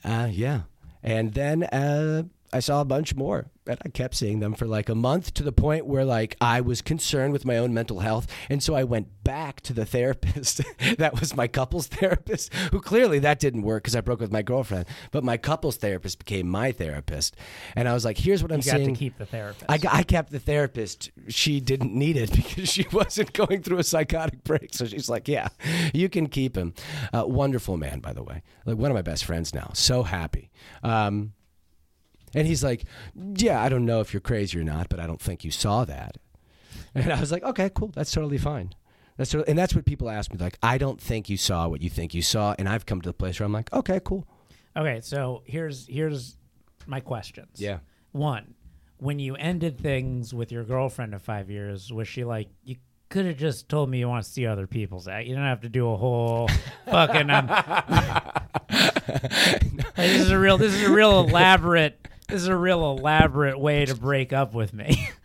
[0.03, 0.61] Uh, yeah.
[1.03, 2.23] And then uh,
[2.53, 3.47] I saw a bunch more.
[3.68, 6.61] And I kept seeing them for like a month to the point where like I
[6.61, 8.28] was concerned with my own mental health.
[8.49, 10.61] And so I went back to the therapist.
[10.97, 14.41] that was my couples therapist, who clearly that didn't work because I broke with my
[14.41, 14.86] girlfriend.
[15.11, 17.36] But my couples therapist became my therapist.
[17.76, 18.93] And I was like, here's what I'm You got seeing.
[18.93, 19.65] to keep the therapist.
[19.70, 21.11] I, got- I kept the therapist.
[21.28, 24.74] She didn't need it because she wasn't going through a psychotic break.
[24.74, 25.49] So she's like, "Yeah,
[25.93, 26.74] you can keep him."
[27.13, 28.43] Uh, wonderful man, by the way.
[28.65, 29.72] Like one of my best friends now.
[29.74, 30.49] So happy.
[30.84, 31.34] Um,
[32.34, 32.84] and he's like,
[33.15, 35.86] "Yeah, I don't know if you're crazy or not, but I don't think you saw
[35.86, 36.17] that."
[36.95, 37.91] And I was like, "Okay, cool.
[37.93, 38.73] That's totally fine."
[39.17, 40.38] That's totally, and that's what people ask me.
[40.38, 43.09] Like, I don't think you saw what you think you saw, and I've come to
[43.09, 44.28] the place where I'm like, "Okay, cool."
[44.75, 46.38] okay, so here's here's
[46.86, 47.59] my questions.
[47.59, 47.80] Yeah.
[48.11, 48.53] One,
[48.97, 52.78] when you ended things with your girlfriend of five years, was she like, you
[53.09, 55.28] could have just told me you want to see other people's act.
[55.28, 56.49] You don't have to do a whole
[56.86, 57.30] fucking.
[57.30, 57.47] Um,
[59.95, 60.57] this is a real.
[60.57, 62.07] This is a real elaborate.
[62.28, 65.09] This is a real elaborate way to break up with me.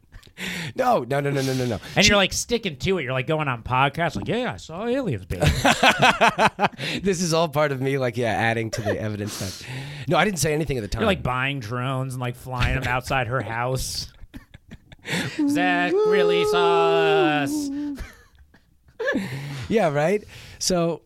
[0.75, 1.79] No, no, no, no, no, no, no.
[1.97, 3.03] And you're like sticking to it.
[3.05, 5.43] You're like going on podcasts, like, yeah, I saw aliens, baby.
[7.03, 9.39] this is all part of me, like, yeah, adding to the evidence.
[9.39, 9.69] That,
[10.09, 11.03] no, I didn't say anything at the time.
[11.03, 14.11] You're like buying drones and like flying them outside her house.
[15.49, 17.71] Zach really saw us.
[19.69, 20.25] yeah, right.
[20.59, 21.03] So,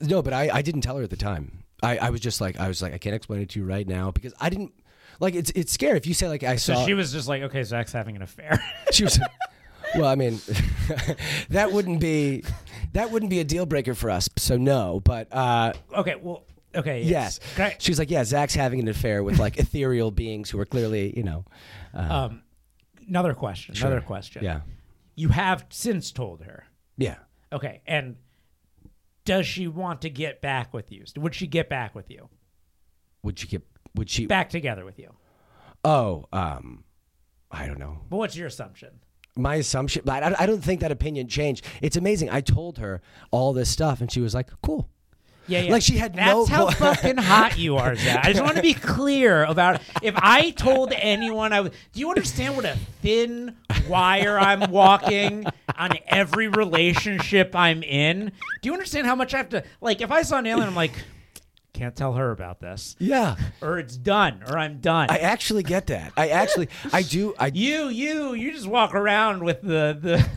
[0.00, 1.64] no, but I, I didn't tell her at the time.
[1.82, 3.86] I, I was just like, I was like, I can't explain it to you right
[3.86, 4.72] now because I didn't.
[5.20, 6.86] Like, it's it's scary if you say like I So saw.
[6.86, 8.62] she was just like, okay, Zach's having an affair.
[8.92, 9.20] she was.
[9.96, 10.38] Well, I mean,
[11.48, 12.44] that wouldn't be
[12.92, 14.28] that wouldn't be a deal breaker for us.
[14.36, 16.44] So no, but uh, okay, well,
[16.76, 17.72] okay, yes, yes.
[17.72, 20.64] I- she was like, yeah, Zach's having an affair with like ethereal beings who are
[20.64, 21.44] clearly, you know,
[21.92, 22.42] um,
[23.08, 23.74] another question.
[23.74, 23.88] Sure.
[23.88, 24.44] Another question.
[24.44, 24.60] yeah,
[25.16, 26.66] You have since told her.
[26.96, 27.16] yeah.
[27.52, 28.14] Okay, and
[29.24, 31.02] does she want to get back with you?
[31.16, 32.28] Would she get back with you?
[33.24, 33.62] Would she get?
[33.94, 34.26] Would she?
[34.26, 35.12] Back together with you?
[35.84, 36.84] Oh, um,
[37.50, 38.00] I don't know.
[38.08, 39.00] But what's your assumption?
[39.36, 43.00] my assumption but I, I don't think that opinion changed it's amazing i told her
[43.30, 44.90] all this stuff and she was like cool
[45.46, 45.72] Yeah, yeah.
[45.72, 48.24] Like she had That's no how vo- fucking hot you are, Zach.
[48.24, 51.72] I just want to be clear about if I told anyone I was.
[51.92, 53.56] Do you understand what a thin
[53.88, 58.30] wire I'm walking on every relationship I'm in?
[58.62, 60.00] Do you understand how much I have to like?
[60.00, 60.92] If I saw an alien, I'm like,
[61.80, 63.36] can't tell her about this, Yeah.
[63.62, 65.06] or it's done, or I'm done.
[65.08, 66.12] I actually get that.
[66.14, 67.34] I actually, I do.
[67.38, 70.28] I you, you, you just walk around with the the.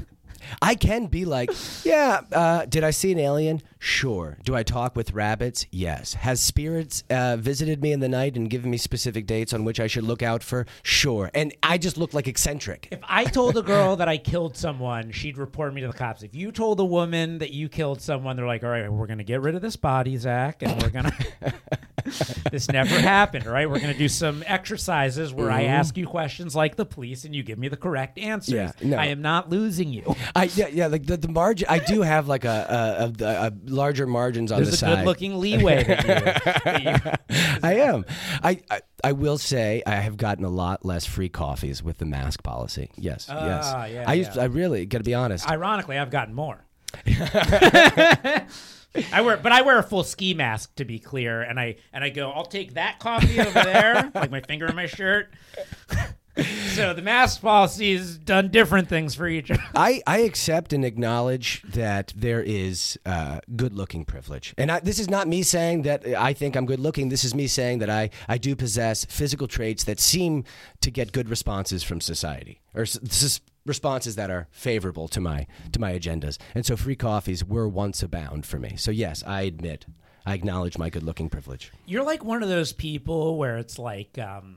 [0.62, 1.50] I can be like,
[1.84, 2.22] yeah.
[2.32, 3.62] Uh, did I see an alien?
[3.84, 4.38] Sure.
[4.46, 5.66] Do I talk with rabbits?
[5.70, 6.14] Yes.
[6.14, 9.78] Has spirits uh, visited me in the night and given me specific dates on which
[9.78, 10.66] I should look out for?
[10.84, 11.30] Sure.
[11.34, 12.88] And I just look like eccentric.
[12.92, 16.24] If I told a girl that I killed someone, she'd report me to the cops.
[16.24, 19.26] If you told a woman that you killed someone, they're like, "All right, we're gonna
[19.26, 21.12] get rid of this body, Zach, and we're gonna."
[22.52, 23.70] this never happened, right?
[23.70, 27.44] We're gonna do some exercises where I ask you questions like the police, and you
[27.44, 28.54] give me the correct answers.
[28.54, 28.96] Yeah, no.
[28.96, 30.16] I am not losing you.
[30.34, 31.68] I yeah, yeah like the, the margin.
[31.70, 34.96] I do have like a, a, a, a larger margins on There's the a side.
[34.98, 38.06] good-looking leeway that you, that you I am.
[38.42, 42.06] I, I I will say I have gotten a lot less free coffees with the
[42.06, 42.90] mask policy.
[42.96, 43.92] Yes, Ah, yes.
[43.94, 44.36] yeah, I used.
[44.36, 44.42] yeah.
[44.44, 45.50] I really got to be honest.
[45.50, 46.64] Ironically, I've gotten more.
[49.12, 52.04] I wear, but I wear a full ski mask to be clear, and I and
[52.04, 55.34] I go, I'll take that coffee over there, like my finger in my shirt.
[56.74, 59.52] so the mask policy has done different things for each.
[59.76, 64.56] I, I accept and acknowledge that there is uh, good looking privilege.
[64.58, 67.10] And I, this is not me saying that I think I'm good looking.
[67.10, 70.44] This is me saying that I, I do possess physical traits that seem
[70.82, 75.46] to get good responses from society or s- s- responses that are favorable to my,
[75.72, 76.38] to my agendas.
[76.56, 78.76] And so free coffees were once abound for me.
[78.78, 79.86] So, yes, I admit,
[80.26, 81.72] I acknowledge my good looking privilege.
[81.86, 84.56] You're like one of those people where it's like, um,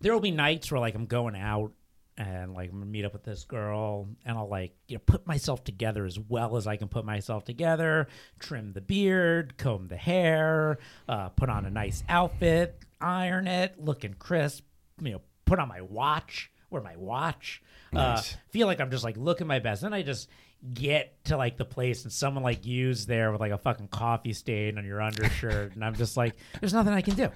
[0.00, 1.72] there will be nights where like I'm going out
[2.16, 5.26] and like I'm gonna meet up with this girl and I'll like you know put
[5.26, 9.96] myself together as well as I can put myself together, trim the beard, comb the
[9.96, 10.78] hair,
[11.08, 14.64] uh, put on a nice outfit, iron it, looking crisp,
[15.00, 18.34] you know, put on my watch, wear my watch, Nice.
[18.34, 19.82] uh, feel like I'm just like looking my best.
[19.82, 20.28] Then I just
[20.74, 24.32] get to like the place and someone like you's there with like a fucking coffee
[24.32, 27.28] stain on your undershirt and I'm just like, there's nothing I can do.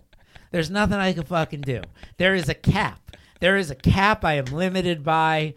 [0.53, 1.83] There's nothing I can fucking do.
[2.19, 3.17] There is a cap.
[3.41, 5.55] There is a cap I am limited by.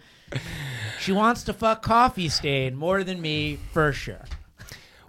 [0.99, 4.25] She wants to fuck coffee stain more than me for sure.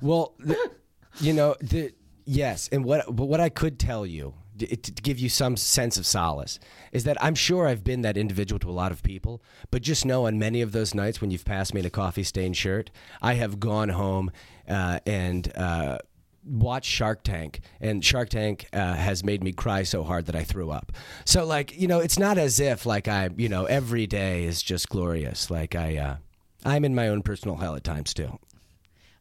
[0.03, 0.73] Well, the,
[1.21, 1.95] you know, the
[2.27, 5.97] yes, and what but what I could tell you d- to give you some sense
[5.97, 6.59] of solace
[6.93, 10.05] is that I'm sure I've been that individual to a lot of people, but just
[10.05, 12.91] know on many of those nights when you've passed me in a coffee stained shirt,
[13.23, 14.31] I have gone home
[14.69, 15.51] uh, and.
[15.57, 15.99] Uh,
[16.47, 20.45] watched Shark Tank, and Shark Tank uh, has made me cry so hard that I
[20.45, 20.93] threw up.
[21.25, 24.63] So, like, you know, it's not as if like I, you know, every day is
[24.63, 25.51] just glorious.
[25.51, 26.17] Like I, uh,
[26.65, 28.39] I'm in my own personal hell at times too.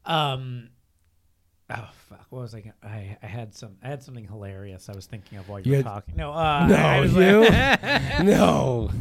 [0.05, 0.69] Um
[1.67, 2.27] Oh fuck!
[2.29, 2.59] What was I?
[2.59, 3.77] Gonna, I I had some.
[3.81, 4.87] I had something hilarious.
[4.87, 6.15] I was thinking of while you You were had- talking.
[6.15, 7.39] No, uh, No, I was you?
[7.49, 8.91] like- no.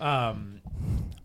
[0.00, 0.62] um,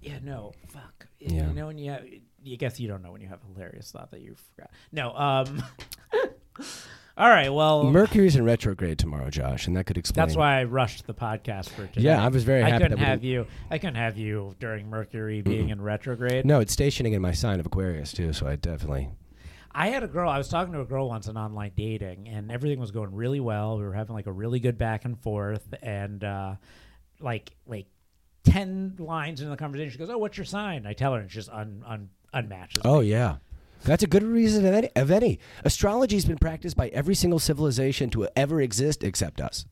[0.02, 1.08] yeah, no, fuck.
[1.20, 1.48] Yeah.
[1.48, 2.04] You know when you have,
[2.44, 4.72] you guess you don't know when you have a hilarious thought that you forgot.
[4.92, 5.64] No, um.
[7.18, 10.26] all right, well, Mercury's in retrograde tomorrow, Josh, and that could explain.
[10.26, 12.02] That's why I rushed the podcast for today.
[12.02, 13.48] Yeah, I was very I happy couldn't that have you.
[13.70, 16.46] I couldn't have you during Mercury being in retrograde.
[16.46, 19.10] No, it's stationing in my sign of Aquarius too, so I definitely.
[19.72, 20.30] I had a girl.
[20.30, 23.40] I was talking to a girl once on online dating, and everything was going really
[23.40, 23.78] well.
[23.78, 26.56] We were having like a really good back and forth, and uh,
[27.20, 27.86] like like
[28.44, 31.30] ten lines into the conversation, she goes, "Oh, what's your sign?" I tell her, and
[31.30, 32.82] she just un, un unmatches.
[32.84, 33.38] Oh yeah,
[33.84, 34.90] that's a good reason of any.
[34.96, 35.40] Of any.
[35.64, 39.66] Astrology's been practiced by every single civilization to ever exist except us.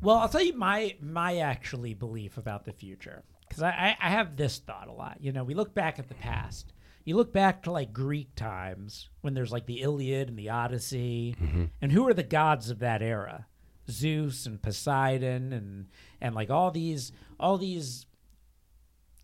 [0.00, 4.10] Well, I'll tell you my my actually belief about the future because I, I I
[4.10, 5.18] have this thought a lot.
[5.20, 6.72] You know, we look back at the past.
[7.04, 11.36] You look back to like Greek times when there's like the Iliad and the Odyssey,
[11.40, 11.64] mm-hmm.
[11.80, 13.46] and who are the gods of that era?
[13.90, 15.86] Zeus and Poseidon and
[16.20, 18.06] and like all these all these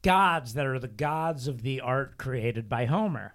[0.03, 3.35] gods that are the gods of the art created by Homer.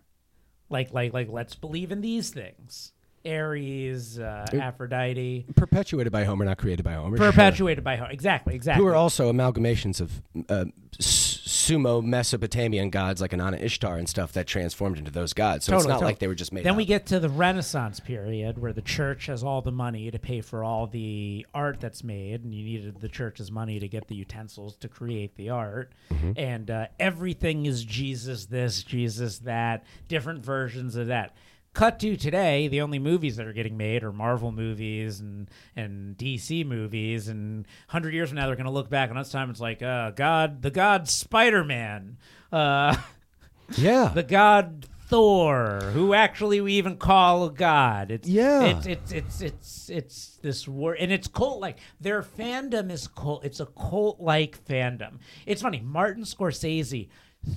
[0.73, 2.91] Like like like let's believe in these things.
[3.25, 7.15] Ares, uh, Aphrodite, Perpetuated by Homer, not created by Homer.
[7.15, 7.27] sure.
[7.31, 8.11] perpetuated by Homer.
[8.11, 8.83] Exactly, exactly.
[8.83, 10.65] Who are also amalgamations of uh,
[10.99, 15.65] s- sumo Mesopotamian gods like Inanna Ishtar and stuff that transformed into those gods.
[15.65, 16.11] So it's not totally.
[16.11, 16.63] like they were just made.
[16.63, 16.77] Then up.
[16.77, 20.41] we get to the Renaissance period where the church has all the money to pay
[20.41, 24.15] for all the art that's made, and you needed the church's money to get the
[24.15, 25.91] utensils to create the art.
[26.11, 26.31] Mm-hmm.
[26.37, 31.35] And uh, everything is Jesus this, Jesus that, different versions of that.
[31.73, 36.15] Cut to today, the only movies that are getting made are Marvel movies and, and
[36.15, 37.27] DC movies.
[37.27, 39.49] And 100 years from now, they're going to look back on us time.
[39.49, 42.17] It's like, uh, God, the God Spider Man.
[42.51, 42.95] Uh,
[43.77, 44.11] yeah.
[44.13, 48.11] the god Thor, who actually we even call a god.
[48.11, 48.63] It's Yeah.
[48.63, 51.77] It's it's it's it's it's this word, and it's cult like.
[51.99, 53.43] Their fandom is cult.
[53.43, 55.19] It's a cult like fandom.
[55.45, 55.81] It's funny.
[55.81, 57.09] Martin Scorsese,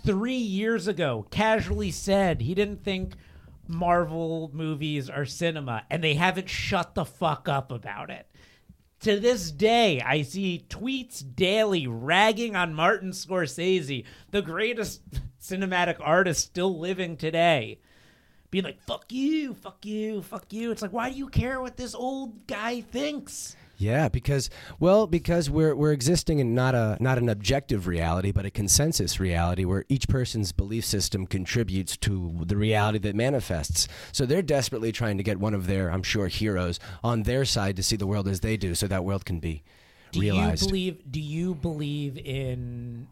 [0.05, 3.15] three years ago, casually said he didn't think
[3.69, 8.27] Marvel movies are cinema, and they haven't shut the fuck up about it.
[9.01, 15.03] To this day, I see tweets daily ragging on Martin Scorsese, the greatest
[15.41, 17.81] cinematic artist still living today.
[18.51, 20.71] Being like, fuck you, fuck you, fuck you.
[20.71, 23.57] It's like, why do you care what this old guy thinks?
[23.79, 24.49] Yeah, because
[24.81, 29.21] well, because we're we're existing in not a not an objective reality, but a consensus
[29.21, 33.87] reality where each person's belief system contributes to the reality that manifests.
[34.13, 37.77] So they're desperately trying to get one of their, I'm sure, heroes on their side
[37.77, 39.63] to see the world as they do, so that world can be
[40.13, 40.63] Do realized.
[40.63, 43.09] you believe do you believe in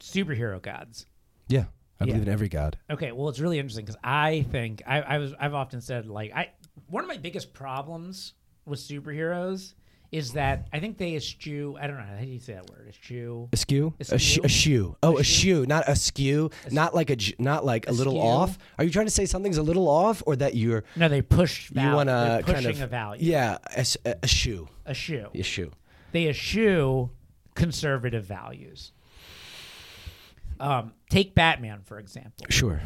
[0.00, 1.06] superhero gods?
[1.48, 1.64] yeah,
[2.00, 2.12] I Yeah.
[2.12, 2.76] believe in every god.
[2.90, 6.32] Okay, well, it's really interesting because I think I, I was I've often said like
[6.34, 6.50] I
[6.88, 8.34] one of my biggest problems
[8.66, 9.74] with superheroes
[10.12, 11.76] is that I think they eschew.
[11.80, 13.48] I don't know how do you say that word eschew.
[13.52, 13.92] Askew?
[13.98, 14.48] Askew?
[14.48, 14.96] shoe.
[15.02, 15.62] Oh, A a shoe?
[15.62, 18.56] shoe, not askew, not like a not like a little off.
[18.78, 21.70] Are you trying to say something's a little off, or that you're No, they push.
[21.70, 23.28] Val- you want to kind of a value.
[23.30, 25.28] Yeah, a, s- a- a shoe, a shoe.
[25.34, 25.72] a shoe.
[26.12, 27.10] They eschew
[27.54, 28.92] conservative values.
[30.58, 32.46] Um, take Batman for example.
[32.48, 32.80] Sure.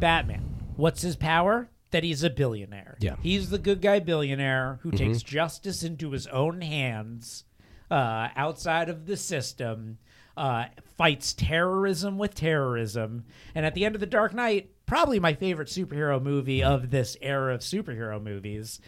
[0.00, 0.42] Batman.
[0.76, 1.68] What's his power?
[1.94, 2.96] That he's a billionaire.
[2.98, 3.12] Yeah.
[3.12, 3.22] Mm-hmm.
[3.22, 7.44] He's the good guy billionaire who takes justice into his own hands
[7.88, 9.98] uh, outside of the system,
[10.36, 10.64] uh,
[10.98, 13.26] fights terrorism with terrorism.
[13.54, 17.16] And at the end of The Dark Knight, probably my favorite superhero movie of this
[17.22, 18.80] era of superhero movies.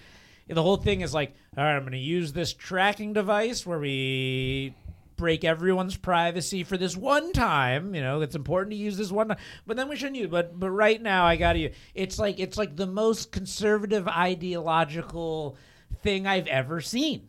[0.49, 3.79] The whole thing is like, all right, I'm going to use this tracking device where
[3.79, 4.75] we
[5.17, 7.95] break everyone's privacy for this one time.
[7.95, 10.31] You know, it's important to use this one, time, but then we shouldn't use.
[10.31, 11.71] But but right now, I got to.
[11.95, 15.57] It's like it's like the most conservative ideological
[16.03, 17.29] thing I've ever seen.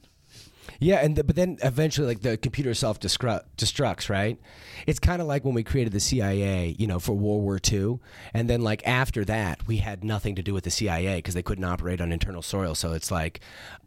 [0.80, 4.40] Yeah, and the, but then eventually, like the computer self destructs, right?
[4.86, 8.00] It's kind of like when we created the CIA, you know, for World War II,
[8.34, 11.42] and then like after that, we had nothing to do with the CIA because they
[11.42, 12.76] couldn't operate on internal soil.
[12.76, 13.40] So it's like,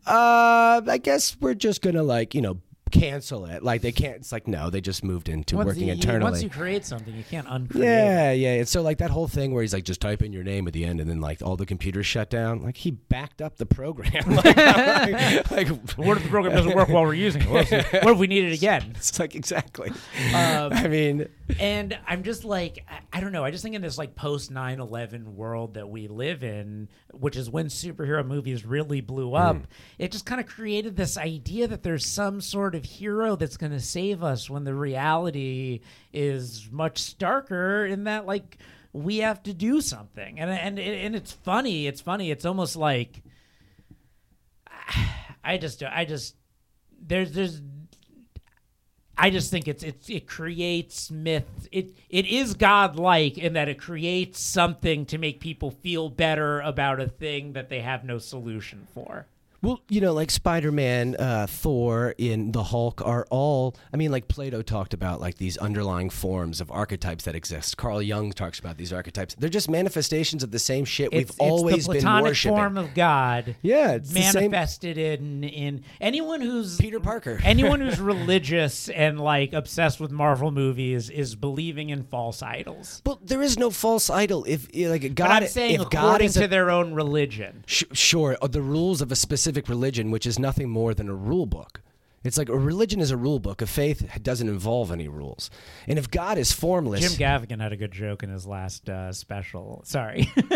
[0.06, 2.58] uh, I guess we're just gonna like, you know,
[2.90, 3.62] cancel it.
[3.62, 4.16] Like they can't.
[4.16, 6.30] It's like no, they just moved into Once working you, internally.
[6.30, 7.82] Once you create something, you can't uncreate.
[7.82, 7.86] it.
[7.86, 8.52] Yeah, yeah.
[8.54, 10.72] And so like that whole thing where he's like, just type in your name at
[10.72, 12.62] the end, and then like all the computers shut down.
[12.62, 14.12] Like he backed up the program.
[14.34, 17.48] like, like, like, What if the program doesn't work while we're using it?
[17.48, 18.92] What if, what if we need it again?
[18.96, 19.90] it's like exactly.
[20.34, 21.28] Um, I mean,
[21.58, 23.44] and I'm just like, I, I don't know.
[23.44, 27.36] I just think in this like post 9 11 world that we live in, which
[27.36, 29.64] is when superhero movies really blew up, mm.
[29.98, 33.72] it just kind of created this idea that there's some sort of hero that's going
[33.72, 35.80] to save us when the reality
[36.12, 38.58] is much starker in that, like,
[38.92, 40.40] we have to do something.
[40.40, 41.86] And, and, and it's funny.
[41.86, 42.30] It's funny.
[42.30, 43.22] It's almost like,
[45.44, 46.36] I just, I just,
[47.00, 47.60] there's, there's,
[49.22, 51.68] I just think it's it's it creates myth.
[51.70, 57.00] It it is godlike in that it creates something to make people feel better about
[57.00, 59.26] a thing that they have no solution for.
[59.62, 63.76] Well, you know, like Spider Man, uh, Thor, in the Hulk are all.
[63.92, 67.76] I mean, like Plato talked about like these underlying forms of archetypes that exist.
[67.76, 69.34] Carl Jung talks about these archetypes.
[69.34, 72.56] They're just manifestations of the same shit we've It's, always it's the been platonic worshiping.
[72.56, 77.38] form of God yeah, it's manifested in in anyone who's Peter Parker.
[77.44, 83.02] anyone who's religious and like obsessed with Marvel movies is believing in false idols.
[83.04, 84.44] Well, there is no false idol.
[84.46, 87.64] If like God, But I'm saying if God according is a to their own religion.
[87.66, 91.14] Sh- sure, uh, the rules of a specific religion, which is nothing more than a
[91.14, 91.80] rule book.
[92.22, 93.62] It's like a religion is a rule book.
[93.62, 95.48] A faith doesn't involve any rules.
[95.88, 99.10] And if God is formless, Jim Gaffigan had a good joke in his last uh,
[99.14, 99.80] special.
[99.86, 100.30] Sorry.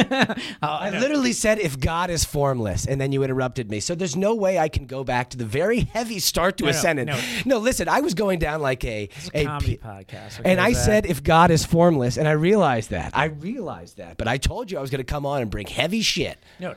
[0.62, 3.80] I literally said if God is formless, and then you interrupted me.
[3.80, 6.68] So there's no way I can go back to the very heavy start to No,
[6.68, 7.10] a no, sentence.
[7.46, 7.56] no.
[7.56, 10.42] No, listen, I was going down like a, It's a a comedy p- podcast.
[10.44, 10.84] and I Zach?
[10.84, 13.12] said if God is formless, and I realized that.
[13.16, 15.66] I realized that, but I told you I was going to come on and bring
[15.66, 16.38] heavy shit.
[16.60, 16.74] no.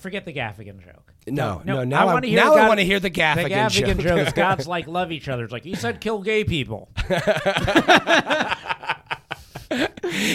[0.00, 1.12] Forget the Gaffigan joke.
[1.26, 2.40] No, no, I now I'm- to hear.
[2.42, 4.02] now I wanna hear the Gaffigan The Gaffigan joke.
[4.16, 5.44] joke is God's like love each other.
[5.44, 6.88] It's like he said, kill gay people.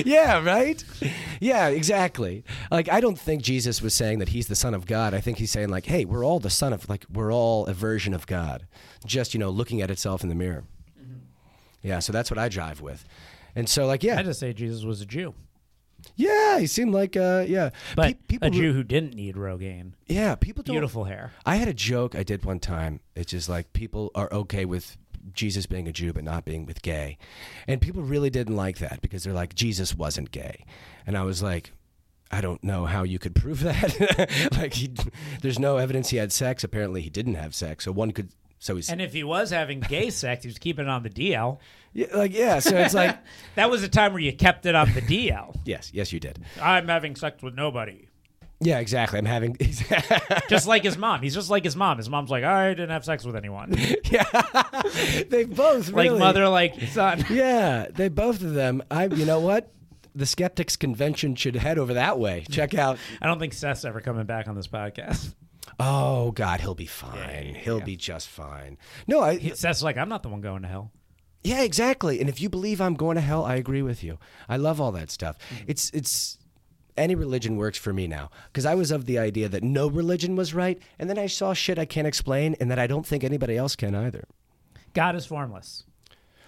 [0.06, 0.84] yeah, right?
[1.40, 2.44] Yeah, exactly.
[2.72, 5.14] Like I don't think Jesus was saying that he's the son of God.
[5.14, 7.74] I think he's saying like, "Hey, we're all the son of like we're all a
[7.74, 8.66] version of God."
[9.06, 10.64] Just, you know, looking at itself in the mirror.
[11.00, 11.20] Mm-hmm.
[11.84, 13.06] Yeah, so that's what I drive with.
[13.56, 14.18] And so like, yeah.
[14.20, 15.34] I just say Jesus was a Jew,
[16.16, 17.70] Yeah, he seemed like uh yeah.
[17.96, 19.94] but Pe- people a who- Jew who didn't need Rogaine.
[20.08, 21.32] Yeah, people don't Beautiful hair.
[21.46, 23.00] I had a joke I did one time.
[23.16, 24.98] It's just like people are okay with
[25.34, 27.18] Jesus being a Jew but not being with gay.
[27.68, 30.66] And people really didn't like that because they're like Jesus wasn't gay.
[31.08, 31.72] And I was like
[32.32, 34.50] I don't know how you could prove that.
[34.58, 34.92] like he,
[35.42, 36.64] there's no evidence he had sex.
[36.64, 37.86] Apparently he didn't have sex.
[37.86, 38.30] So one could
[38.60, 41.10] So he's And if he was having gay sex, he was keeping it on the
[41.10, 41.60] DL.
[41.94, 42.60] yeah, like yeah.
[42.60, 43.18] So it's like
[43.56, 45.56] That was a time where you kept it on the DL.
[45.66, 46.40] yes, yes, you did.
[46.62, 48.08] I'm having sex with nobody.
[48.62, 49.20] Yeah, exactly.
[49.20, 49.58] I'm having
[50.50, 51.22] Just like his mom.
[51.22, 51.98] He's just like his mom.
[51.98, 53.76] His mom's like, I didn't have sex with anyone.
[54.06, 54.24] yeah.
[55.30, 57.26] they both like really, mother, like son.
[57.30, 58.82] Yeah, they both of them.
[58.90, 59.72] I you know what?
[60.16, 62.46] The skeptics convention should head over that way.
[62.50, 62.98] Check out.
[63.22, 65.36] I don't think Seth's ever coming back on this podcast.
[65.80, 67.56] Oh God, he'll be fine.
[67.56, 68.78] he'll be just fine.
[69.08, 70.92] No, I Seth's like, I'm not the one going to hell.
[71.44, 72.20] Yeah, exactly.
[72.20, 74.18] And if you believe I'm going to hell, I agree with you.
[74.50, 75.38] I love all that stuff.
[75.54, 75.66] Mm-hmm.
[75.68, 76.38] It's it's
[76.98, 80.36] any religion works for me now because I was of the idea that no religion
[80.36, 83.24] was right, and then I saw shit I can't explain, and that I don't think
[83.24, 84.26] anybody else can either.
[84.94, 85.84] God is formless.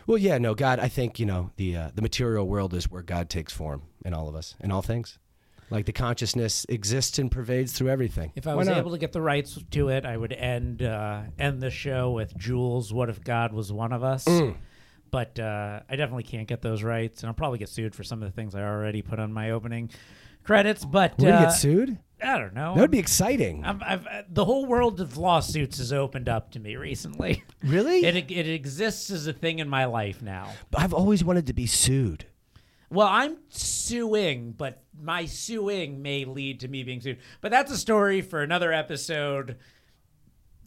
[0.08, 0.80] Well, yeah, no, God.
[0.80, 4.14] I think you know the uh, the material world is where God takes form in
[4.14, 5.20] all of us, in all things.
[5.70, 8.32] Like the consciousness exists and pervades through everything.
[8.36, 8.78] If I Why was not?
[8.78, 12.38] able to get the rights to it, I would end uh, end the show with
[12.38, 12.94] Jules.
[12.94, 14.26] What if God was one of us?
[14.26, 14.56] Mm.
[15.12, 18.22] But uh, I definitely can't get those rights, and I'll probably get sued for some
[18.22, 19.90] of the things I already put on my opening
[20.44, 20.86] credits.
[20.86, 21.98] But We're uh, get sued.
[22.22, 22.74] I don't know.
[22.74, 23.64] That would be exciting.
[23.64, 27.44] I'm, I've, uh, the whole world of lawsuits has opened up to me recently.
[27.64, 28.02] really?
[28.06, 30.52] It it exists as a thing in my life now.
[30.76, 32.26] I've always wanted to be sued.
[32.90, 37.20] Well, I'm suing, but my suing may lead to me being sued.
[37.42, 39.58] But that's a story for another episode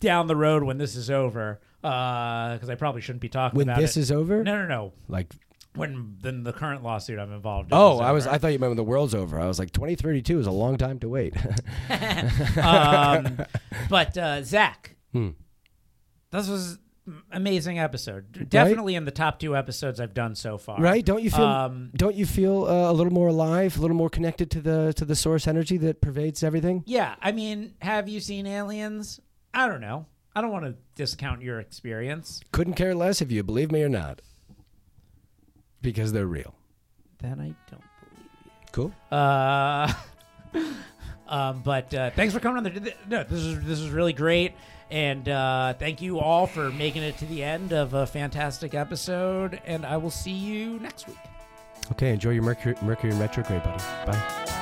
[0.01, 1.61] down the road when this is over.
[1.81, 4.01] Because I probably shouldn't be talking When about this it.
[4.01, 4.93] is over, No, no, no.
[5.09, 5.33] like
[5.75, 7.79] When then the current lawsuit I'm involved in.
[7.79, 8.27] Oh, I was.
[8.27, 9.41] I thought you meant when the world's over.
[9.41, 11.35] I was like, 2032 is a long time to wait.
[12.63, 13.39] um,
[13.89, 15.31] but uh, Zach, Hmm.
[16.31, 16.79] this was
[17.33, 18.49] amazing episode.
[18.49, 20.81] Definitely in the top two episodes I've done so far.
[20.81, 21.05] right?
[21.05, 21.45] Don't you feel?
[21.45, 24.93] Um, don't you feel uh, a little more alive, a little more connected to the
[24.95, 26.85] to the source energy that pervades everything?
[26.87, 29.21] Yeah, I mean, have you seen aliens?
[29.53, 30.07] I don't know.
[30.35, 32.41] I don't want to discount your experience.
[32.53, 34.23] Couldn't care less if you believe me or not,
[35.83, 36.55] because they're real.
[37.19, 38.51] Then I don't believe you.
[38.73, 38.95] Cool.
[39.11, 39.93] Uh,
[41.29, 42.73] um, but uh, thanks for coming on.
[42.73, 44.53] The, no, this is this is really great,
[44.91, 49.61] and uh, thank you all for making it to the end of a fantastic episode.
[49.65, 51.17] And I will see you next week.
[51.93, 52.13] Okay.
[52.13, 53.83] Enjoy your Mercury Mercury retrograde, buddy.
[54.07, 54.57] Bye.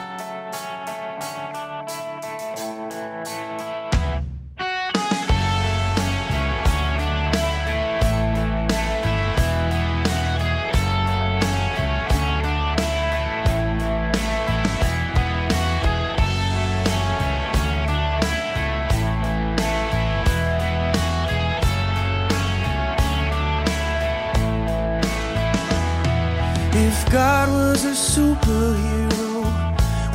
[27.98, 29.44] Superhero,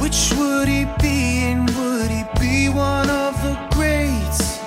[0.02, 1.18] which would he be?
[1.52, 4.60] And would he be one of the greats?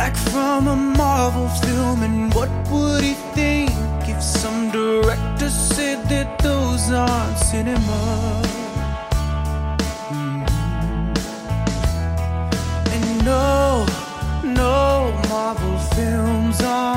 [0.00, 3.70] Like from a Marvel film, and what would he think
[4.08, 8.02] if some director said that those aren't cinema?
[10.10, 10.40] Mhm.
[12.94, 13.86] And no,
[14.42, 14.74] no,
[15.30, 16.93] Marvel films aren't